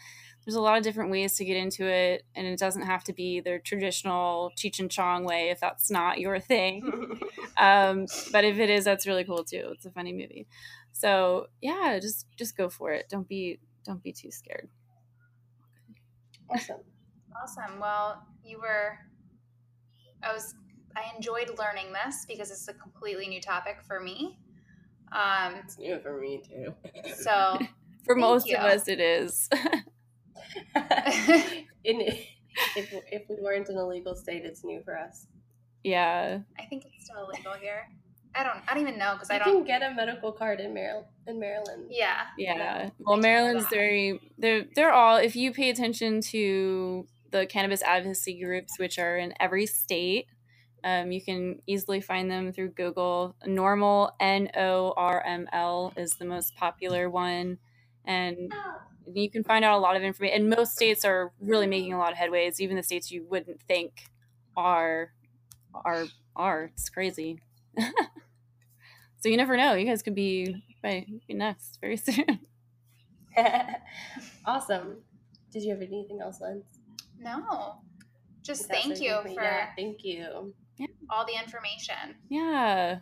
There's 0.46 0.56
a 0.56 0.62
lot 0.62 0.78
of 0.78 0.84
different 0.84 1.10
ways 1.10 1.36
to 1.38 1.46
get 1.46 1.58
into 1.58 1.86
it, 1.86 2.24
and 2.36 2.46
it 2.46 2.60
doesn't 2.60 2.84
have 2.84 3.04
to 3.06 3.14
be 3.14 3.40
the 3.40 3.60
traditional 3.64 4.52
Cheech 4.58 4.80
and 4.80 4.92
Chong 4.92 5.24
way 5.24 5.50
if 5.50 5.60
that's 5.60 5.90
not 5.90 6.20
your 6.20 6.40
thing. 6.40 7.20
um, 7.58 8.06
but 8.32 8.44
if 8.44 8.60
it 8.60 8.70
is, 8.70 8.86
that's 8.86 9.08
really 9.08 9.24
cool 9.24 9.44
too. 9.44 9.70
It's 9.74 9.86
a 9.86 9.92
funny 9.92 10.14
movie. 10.14 10.48
So 10.92 11.48
yeah, 11.62 11.98
just 12.02 12.28
just 12.38 12.56
go 12.58 12.70
for 12.70 12.92
it. 12.92 13.08
Don't 13.10 13.28
be 13.28 13.60
don't 13.86 14.04
be 14.04 14.12
too 14.14 14.32
scared. 14.32 14.70
Awesome. 16.50 16.95
Awesome. 17.42 17.80
Well, 17.80 18.26
you 18.44 18.60
were. 18.60 18.98
I 20.24 20.34
was. 20.34 20.56
I 20.96 21.14
enjoyed 21.16 21.50
learning 21.60 21.92
this 21.92 22.26
because 22.28 22.52
it's 22.52 22.68
a 22.68 22.74
completely 22.74 23.28
new 23.28 23.42
topic 23.42 23.80
for 23.86 24.00
me. 24.00 24.38
Um, 25.12 25.56
it's 25.64 25.78
new 25.78 26.00
for 26.00 26.20
me 26.20 26.42
too. 26.48 26.74
So 27.16 27.60
for 28.06 28.16
most 28.16 28.48
you. 28.48 28.56
of 28.56 28.64
us, 28.64 28.88
it 28.88 29.00
is. 29.00 29.50
in, 31.84 32.02
if 32.76 32.94
if 33.12 33.30
we 33.30 33.36
weren't 33.42 33.70
in 33.70 33.78
a 33.78 33.86
legal 33.86 34.16
state, 34.16 34.46
it's 34.46 34.64
new 34.64 34.82
for 34.84 34.98
us. 34.98 35.28
Yeah, 35.84 36.40
I 36.60 36.66
think 36.66 36.86
it's 36.86 37.06
still 37.06 37.30
illegal 37.30 37.54
here. 37.54 37.88
I 38.34 38.44
don't. 38.44 38.58
I 38.68 38.74
don't 38.74 38.82
even 38.82 38.98
know 39.00 39.14
because 39.14 39.30
I 39.30 39.38
don't. 39.38 39.48
You 39.48 39.54
can 39.56 39.64
get 39.66 39.82
a 39.82 39.94
medical 39.94 40.32
card 40.32 40.60
in 40.60 40.74
Maryland. 40.74 41.08
In 41.28 41.40
Maryland. 41.40 41.88
Yeah. 41.90 42.24
Yeah. 42.38 42.90
Well, 43.00 43.18
Maryland's 43.18 43.68
very. 43.68 44.20
They're 44.38 44.66
they're 44.76 44.92
all. 44.92 45.18
If 45.18 45.36
you 45.36 45.54
pay 45.54 45.70
attention 45.70 46.22
to 46.22 47.08
the 47.40 47.46
cannabis 47.46 47.82
advocacy 47.82 48.40
groups, 48.42 48.80
which 48.80 48.98
are 48.98 49.18
in 49.18 49.34
every 49.40 49.66
state, 49.66 50.28
um, 50.84 51.12
you 51.12 51.22
can 51.22 51.60
easily 51.68 52.00
find 52.00 52.30
them 52.30 52.54
through 52.54 52.70
Google. 52.70 53.36
NORML 53.46 54.12
N 54.20 54.50
O 54.56 54.94
R 54.96 55.22
M 55.26 55.48
L, 55.52 55.92
is 55.98 56.14
the 56.14 56.26
most 56.26 56.56
popular 56.56 57.10
one. 57.10 57.58
And 58.06 58.54
you 59.12 59.30
can 59.30 59.44
find 59.44 59.66
out 59.66 59.78
a 59.78 59.82
lot 59.82 59.96
of 59.96 60.04
information. 60.04 60.42
And 60.42 60.50
most 60.50 60.74
states 60.74 61.04
are 61.04 61.32
really 61.42 61.68
making 61.68 61.94
a 61.94 61.98
lot 61.98 62.12
of 62.12 62.18
headways, 62.18 62.60
even 62.60 62.78
the 62.78 62.84
states 62.84 63.12
you 63.12 63.26
wouldn't 63.28 63.62
think 63.64 64.06
are 64.56 65.12
are 65.74 66.06
are. 66.36 66.72
It's 66.74 66.90
crazy. 66.90 67.40
so 67.78 69.28
you 69.28 69.38
never 69.38 69.58
know. 69.58 69.74
You 69.74 69.86
guys 69.86 70.04
could 70.04 70.16
be 70.16 70.64
right 70.84 71.08
be 71.28 71.34
next 71.34 71.80
very 71.82 71.98
soon. 71.98 72.40
awesome. 74.46 74.98
Did 75.52 75.64
you 75.64 75.72
have 75.72 75.82
anything 75.82 76.20
else, 76.22 76.40
Lens? 76.40 76.75
No. 77.20 77.82
Just 78.42 78.68
thank 78.68 79.02
you 79.02 79.20
for 79.24 79.30
yeah, 79.30 79.70
thank 79.76 80.04
you 80.04 80.54
yeah. 80.78 80.88
all 81.10 81.26
the 81.26 81.34
information. 81.34 82.16
Yeah. 82.30 83.00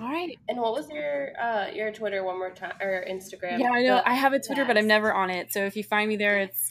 All 0.00 0.08
right. 0.08 0.36
And 0.48 0.58
what 0.58 0.72
was 0.72 0.88
your 0.90 1.32
uh 1.40 1.68
your 1.72 1.92
Twitter 1.92 2.24
one 2.24 2.38
more 2.38 2.50
time 2.50 2.74
or 2.80 3.04
Instagram? 3.08 3.58
Yeah, 3.58 3.70
I 3.72 3.82
know. 3.82 3.96
The 3.96 4.08
I 4.08 4.14
have 4.14 4.32
a 4.32 4.40
Twitter, 4.40 4.64
but 4.64 4.76
I'm 4.76 4.86
never 4.86 5.12
on 5.12 5.30
it. 5.30 5.52
So 5.52 5.64
if 5.64 5.76
you 5.76 5.84
find 5.84 6.08
me 6.08 6.16
there, 6.16 6.38
it's 6.38 6.70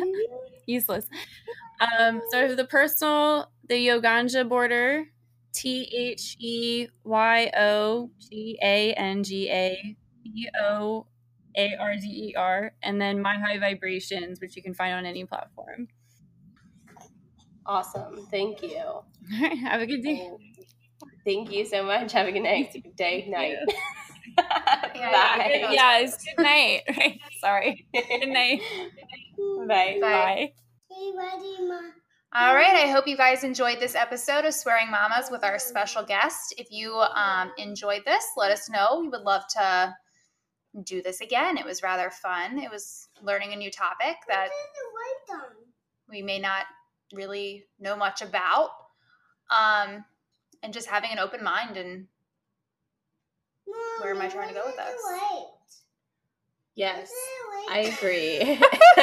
useless. 0.66 1.06
Um, 1.80 2.20
so 2.30 2.54
the 2.54 2.64
personal, 2.64 3.50
the 3.68 3.74
Yoganja 3.74 4.48
border, 4.48 5.06
T 5.52 5.88
H 5.96 6.36
E 6.38 6.88
Y 7.04 7.50
O 7.56 8.10
G 8.18 8.58
A 8.62 8.92
N 8.94 9.22
G 9.22 9.48
A 9.50 9.96
B 10.24 10.48
O 10.60 11.06
A 11.58 11.76
R 11.78 11.96
D 11.96 12.06
E 12.06 12.34
R, 12.36 12.72
and 12.82 13.00
then 13.00 13.20
my 13.20 13.36
high 13.36 13.58
vibrations, 13.58 14.40
which 14.40 14.56
you 14.56 14.62
can 14.62 14.72
find 14.72 14.94
on 14.94 15.04
any 15.04 15.24
platform. 15.24 15.88
Awesome. 17.66 18.26
Thank 18.30 18.62
you. 18.62 19.02
Have 19.62 19.82
a 19.82 19.86
good 19.86 20.02
day. 20.02 20.30
Thank 21.26 21.52
you 21.52 21.66
so 21.66 21.82
much. 21.82 22.12
Have 22.12 22.26
a 22.26 22.32
good 22.32 22.42
night. 22.42 22.74
Day, 22.96 23.26
night. 23.28 23.56
yeah, 24.94 25.36
Bye. 25.36 25.68
Yeah, 25.70 25.98
it's 25.98 26.24
good 26.24 26.42
night. 26.42 26.82
Sorry. 27.40 27.86
Good 27.92 28.28
night. 28.28 28.62
Bye. 29.66 29.98
Bye. 30.00 30.52
Bye. 30.88 31.90
All 32.34 32.54
right. 32.54 32.74
I 32.74 32.90
hope 32.90 33.06
you 33.06 33.16
guys 33.16 33.44
enjoyed 33.44 33.80
this 33.80 33.94
episode 33.94 34.44
of 34.44 34.54
Swearing 34.54 34.90
Mamas 34.90 35.30
with 35.30 35.44
our 35.44 35.58
special 35.58 36.02
guest. 36.02 36.54
If 36.56 36.68
you 36.70 36.94
um, 36.94 37.52
enjoyed 37.58 38.02
this, 38.06 38.24
let 38.36 38.50
us 38.50 38.70
know. 38.70 39.00
We 39.00 39.08
would 39.08 39.22
love 39.22 39.42
to 39.56 39.94
do 40.82 41.02
this 41.02 41.20
again. 41.20 41.56
It 41.56 41.64
was 41.64 41.82
rather 41.82 42.10
fun. 42.10 42.58
It 42.58 42.70
was 42.70 43.08
learning 43.22 43.52
a 43.52 43.56
new 43.56 43.70
topic 43.70 44.16
that 44.28 44.48
we 46.08 46.22
may 46.22 46.38
not 46.38 46.66
really 47.12 47.64
know 47.80 47.96
much 47.96 48.22
about. 48.22 48.70
Um, 49.50 50.04
and 50.62 50.72
just 50.72 50.88
having 50.88 51.10
an 51.10 51.18
open 51.18 51.42
mind 51.42 51.76
and 51.76 52.06
where 54.00 54.14
am 54.14 54.20
I 54.20 54.28
trying 54.28 54.48
to 54.48 54.54
go 54.54 54.62
with 54.66 54.76
this? 54.76 55.00
Yes, 56.74 57.10
I 57.70 57.92
agree. 57.96 58.40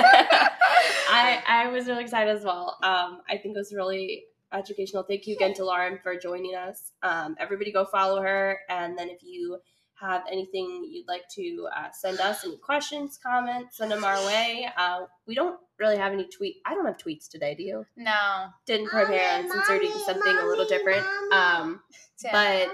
I 1.10 1.44
I 1.48 1.68
was 1.72 1.88
really 1.88 2.04
excited 2.04 2.36
as 2.36 2.44
well. 2.44 2.78
Um, 2.84 3.22
I 3.30 3.38
think 3.38 3.56
it 3.56 3.60
was 3.60 3.74
really 3.74 4.26
educational. 4.54 5.04
Thank 5.04 5.28
you 5.28 5.36
again 5.36 5.54
to 5.56 5.66
Lauren 5.66 6.00
for 6.02 6.18
joining 6.18 6.56
us. 6.56 6.94
Um, 7.04 7.36
everybody 7.40 7.72
go 7.72 7.86
follow 7.86 8.22
her, 8.22 8.60
and 8.70 8.98
then 8.98 9.10
if 9.10 9.22
you 9.24 9.60
have 10.00 10.24
anything 10.32 10.88
you'd 10.92 11.08
like 11.08 11.24
to 11.36 11.68
uh, 11.76 11.88
send 11.92 12.20
us, 12.20 12.44
any 12.46 12.58
questions, 12.58 13.18
comments, 13.22 13.78
send 13.78 13.92
them 13.92 14.04
our 14.04 14.18
way. 14.26 14.68
Uh, 14.78 15.06
we 15.26 15.34
don't 15.36 15.58
really 15.80 15.98
have 15.98 16.12
any 16.14 16.28
tweet. 16.28 16.58
I 16.66 16.74
don't 16.74 16.86
have 16.86 16.98
tweets 16.98 17.30
today. 17.30 17.56
Do 17.56 17.64
you? 17.64 17.86
No. 17.96 18.48
Didn't 18.66 18.88
prepare 18.88 19.38
Mommy, 19.44 19.50
since 19.52 19.68
they're 19.68 19.80
doing 19.80 19.92
mommy, 19.92 20.04
something 20.06 20.38
a 20.38 20.46
little 20.46 20.66
different. 20.66 21.06
mommy. 21.30 21.36
Um, 21.36 21.82
Tim. 22.18 22.32
but 22.32 22.68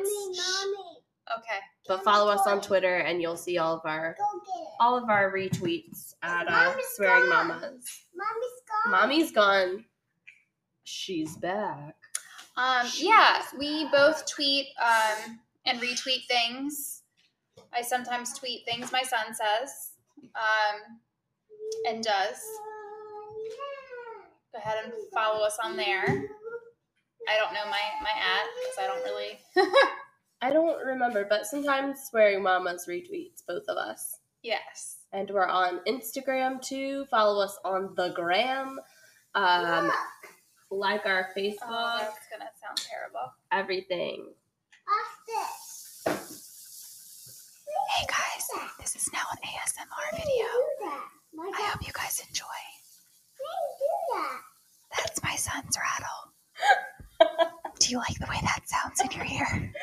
okay. 1.37 1.59
but 1.87 2.03
follow 2.03 2.31
us 2.31 2.45
on 2.47 2.59
Twitter, 2.61 2.97
and 2.97 3.21
you'll 3.21 3.37
see 3.37 3.57
all 3.57 3.75
of 3.75 3.81
our 3.85 4.15
Go 4.17 4.39
get 4.45 4.61
it. 4.61 4.67
all 4.79 4.97
of 4.97 5.09
our 5.09 5.31
retweets 5.31 6.13
at 6.23 6.47
uh, 6.47 6.51
Mommy's 6.51 6.85
swearing 6.95 7.29
gone. 7.29 7.47
mamas. 7.49 7.61
Mommy's 8.15 8.61
gone. 8.67 8.91
Mommy's 8.91 9.31
gone. 9.31 9.85
She's 10.83 11.37
back. 11.37 11.95
Um, 12.57 12.87
yeah, 12.97 13.43
we 13.57 13.87
both 13.91 14.25
tweet 14.27 14.67
um, 14.83 15.39
and 15.65 15.79
retweet 15.79 16.25
things. 16.27 17.00
I 17.73 17.81
sometimes 17.81 18.37
tweet 18.37 18.65
things 18.65 18.91
my 18.91 19.01
son 19.03 19.33
says 19.33 19.91
um, 20.35 20.99
and 21.87 22.03
does. 22.03 22.37
Go 24.53 24.59
ahead 24.59 24.83
and 24.83 24.93
follow 25.13 25.45
us 25.45 25.57
on 25.63 25.77
there. 25.77 26.03
I 27.29 27.37
don't 27.37 27.53
know 27.53 27.65
my 27.65 27.79
my 28.01 28.09
at 28.09 28.47
because 28.59 28.77
I 28.79 28.87
don't 28.87 29.03
really. 29.03 29.39
I 30.41 30.49
don't 30.51 30.83
remember, 30.85 31.25
but 31.29 31.45
sometimes 31.45 31.99
swearing 32.09 32.41
mamas 32.43 32.85
retweets 32.89 33.43
both 33.47 33.63
of 33.69 33.77
us. 33.77 34.17
yes. 34.43 34.97
And 35.13 35.29
we're 35.29 35.45
on 35.47 35.81
Instagram 35.87 36.61
too. 36.61 37.05
Follow 37.11 37.43
us 37.43 37.57
on 37.63 37.93
the 37.95 38.09
gram. 38.15 38.79
Um, 39.35 39.85
Look, 39.85 39.93
like 40.71 41.05
our 41.05 41.29
Facebook, 41.37 41.57
Oh, 41.67 41.97
that's 41.99 42.27
gonna 42.31 42.49
sound 42.61 42.77
terrible. 42.77 43.31
everything. 43.51 44.25
watch 44.87 45.11
this. 45.27 45.60
Hey 47.93 48.05
guys, 48.07 48.47
this 48.79 48.95
is 48.95 49.09
now 49.11 49.19
an 49.31 49.37
ASMR 49.43 50.11
video. 50.15 50.25
do 50.25 50.85
that. 50.85 51.07
My 51.33 51.51
I 51.53 51.61
hope 51.69 51.85
you 51.85 51.91
guys 51.93 52.23
enjoy. 52.25 52.45
do. 53.37 54.21
That's 54.97 55.21
my 55.21 55.35
son's 55.35 55.77
rattle. 55.77 56.31
Do 57.79 57.89
you 57.91 57.97
like 57.97 58.17
the 58.19 58.27
way 58.29 58.39
that 58.43 58.61
sounds 58.65 59.01
in 59.01 59.11
your 59.11 59.25
ear? 59.25 59.73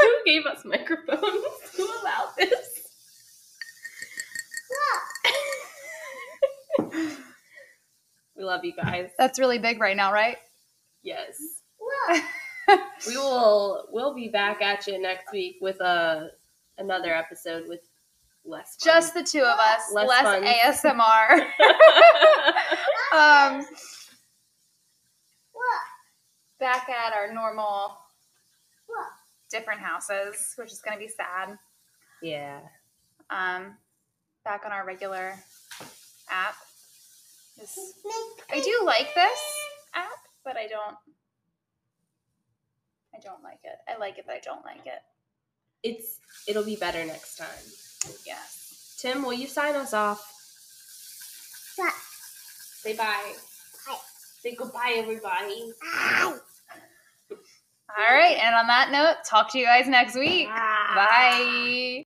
Who 0.00 0.24
gave 0.24 0.46
us 0.46 0.64
microphones? 0.64 1.44
Who 1.76 1.84
allowed 1.84 2.32
this? 2.38 2.68
we 8.36 8.42
love 8.44 8.64
you 8.64 8.72
guys. 8.74 9.10
That's 9.18 9.38
really 9.38 9.58
big 9.58 9.78
right 9.80 9.96
now, 9.96 10.12
right? 10.12 10.38
Yes. 11.02 11.36
We 13.06 13.16
will 13.16 13.86
we'll 13.90 14.14
be 14.14 14.28
back 14.28 14.62
at 14.62 14.86
you 14.86 14.98
next 15.00 15.32
week 15.32 15.58
with 15.60 15.80
a 15.80 16.30
another 16.78 17.14
episode 17.14 17.68
with 17.68 17.80
less 18.44 18.76
fun. 18.76 18.94
Just 18.94 19.14
the 19.14 19.22
two 19.22 19.40
of 19.42 19.58
us, 19.58 19.92
Less 19.92 20.08
less. 20.08 20.82
ASMR. 20.82 21.40
um, 23.14 23.66
back 26.58 26.88
at 26.88 27.12
our 27.14 27.32
normal, 27.32 27.96
different 29.50 29.80
houses, 29.80 30.54
which 30.56 30.72
is 30.72 30.80
going 30.80 30.96
to 30.96 31.00
be 31.00 31.08
sad. 31.08 31.58
yeah. 32.22 32.60
Um, 33.30 33.76
back 34.44 34.62
on 34.66 34.72
our 34.72 34.84
regular 34.86 35.34
app. 36.30 36.54
This, 37.58 37.78
I 38.52 38.60
do 38.60 38.82
like 38.84 39.14
this 39.14 39.38
app, 39.94 40.08
but 40.44 40.56
I 40.56 40.66
don't. 40.66 40.96
I 43.14 43.20
don't 43.20 43.42
like 43.42 43.60
it. 43.64 43.76
I 43.88 43.96
like 43.98 44.18
it, 44.18 44.24
but 44.26 44.34
I 44.36 44.40
don't 44.40 44.64
like 44.64 44.86
it. 44.86 45.00
It's 45.82 46.18
it'll 46.48 46.64
be 46.64 46.76
better 46.76 47.04
next 47.04 47.36
time. 47.36 47.48
Yes. 48.26 48.96
Tim, 49.00 49.22
will 49.22 49.34
you 49.34 49.46
sign 49.46 49.74
us 49.74 49.92
off? 49.92 50.30
that. 51.76 51.94
Say 52.82 52.96
bye. 52.96 53.32
Bye. 53.86 53.96
Say 54.40 54.54
goodbye, 54.54 54.94
everybody. 54.96 55.72
Ow. 55.96 56.38
All 57.96 58.14
right. 58.14 58.36
And 58.38 58.54
on 58.54 58.66
that 58.66 58.90
note, 58.90 59.24
talk 59.24 59.50
to 59.52 59.58
you 59.58 59.64
guys 59.64 59.86
next 59.88 60.16
week. 60.16 60.48
Ah. 60.50 60.92
Bye. 60.94 62.03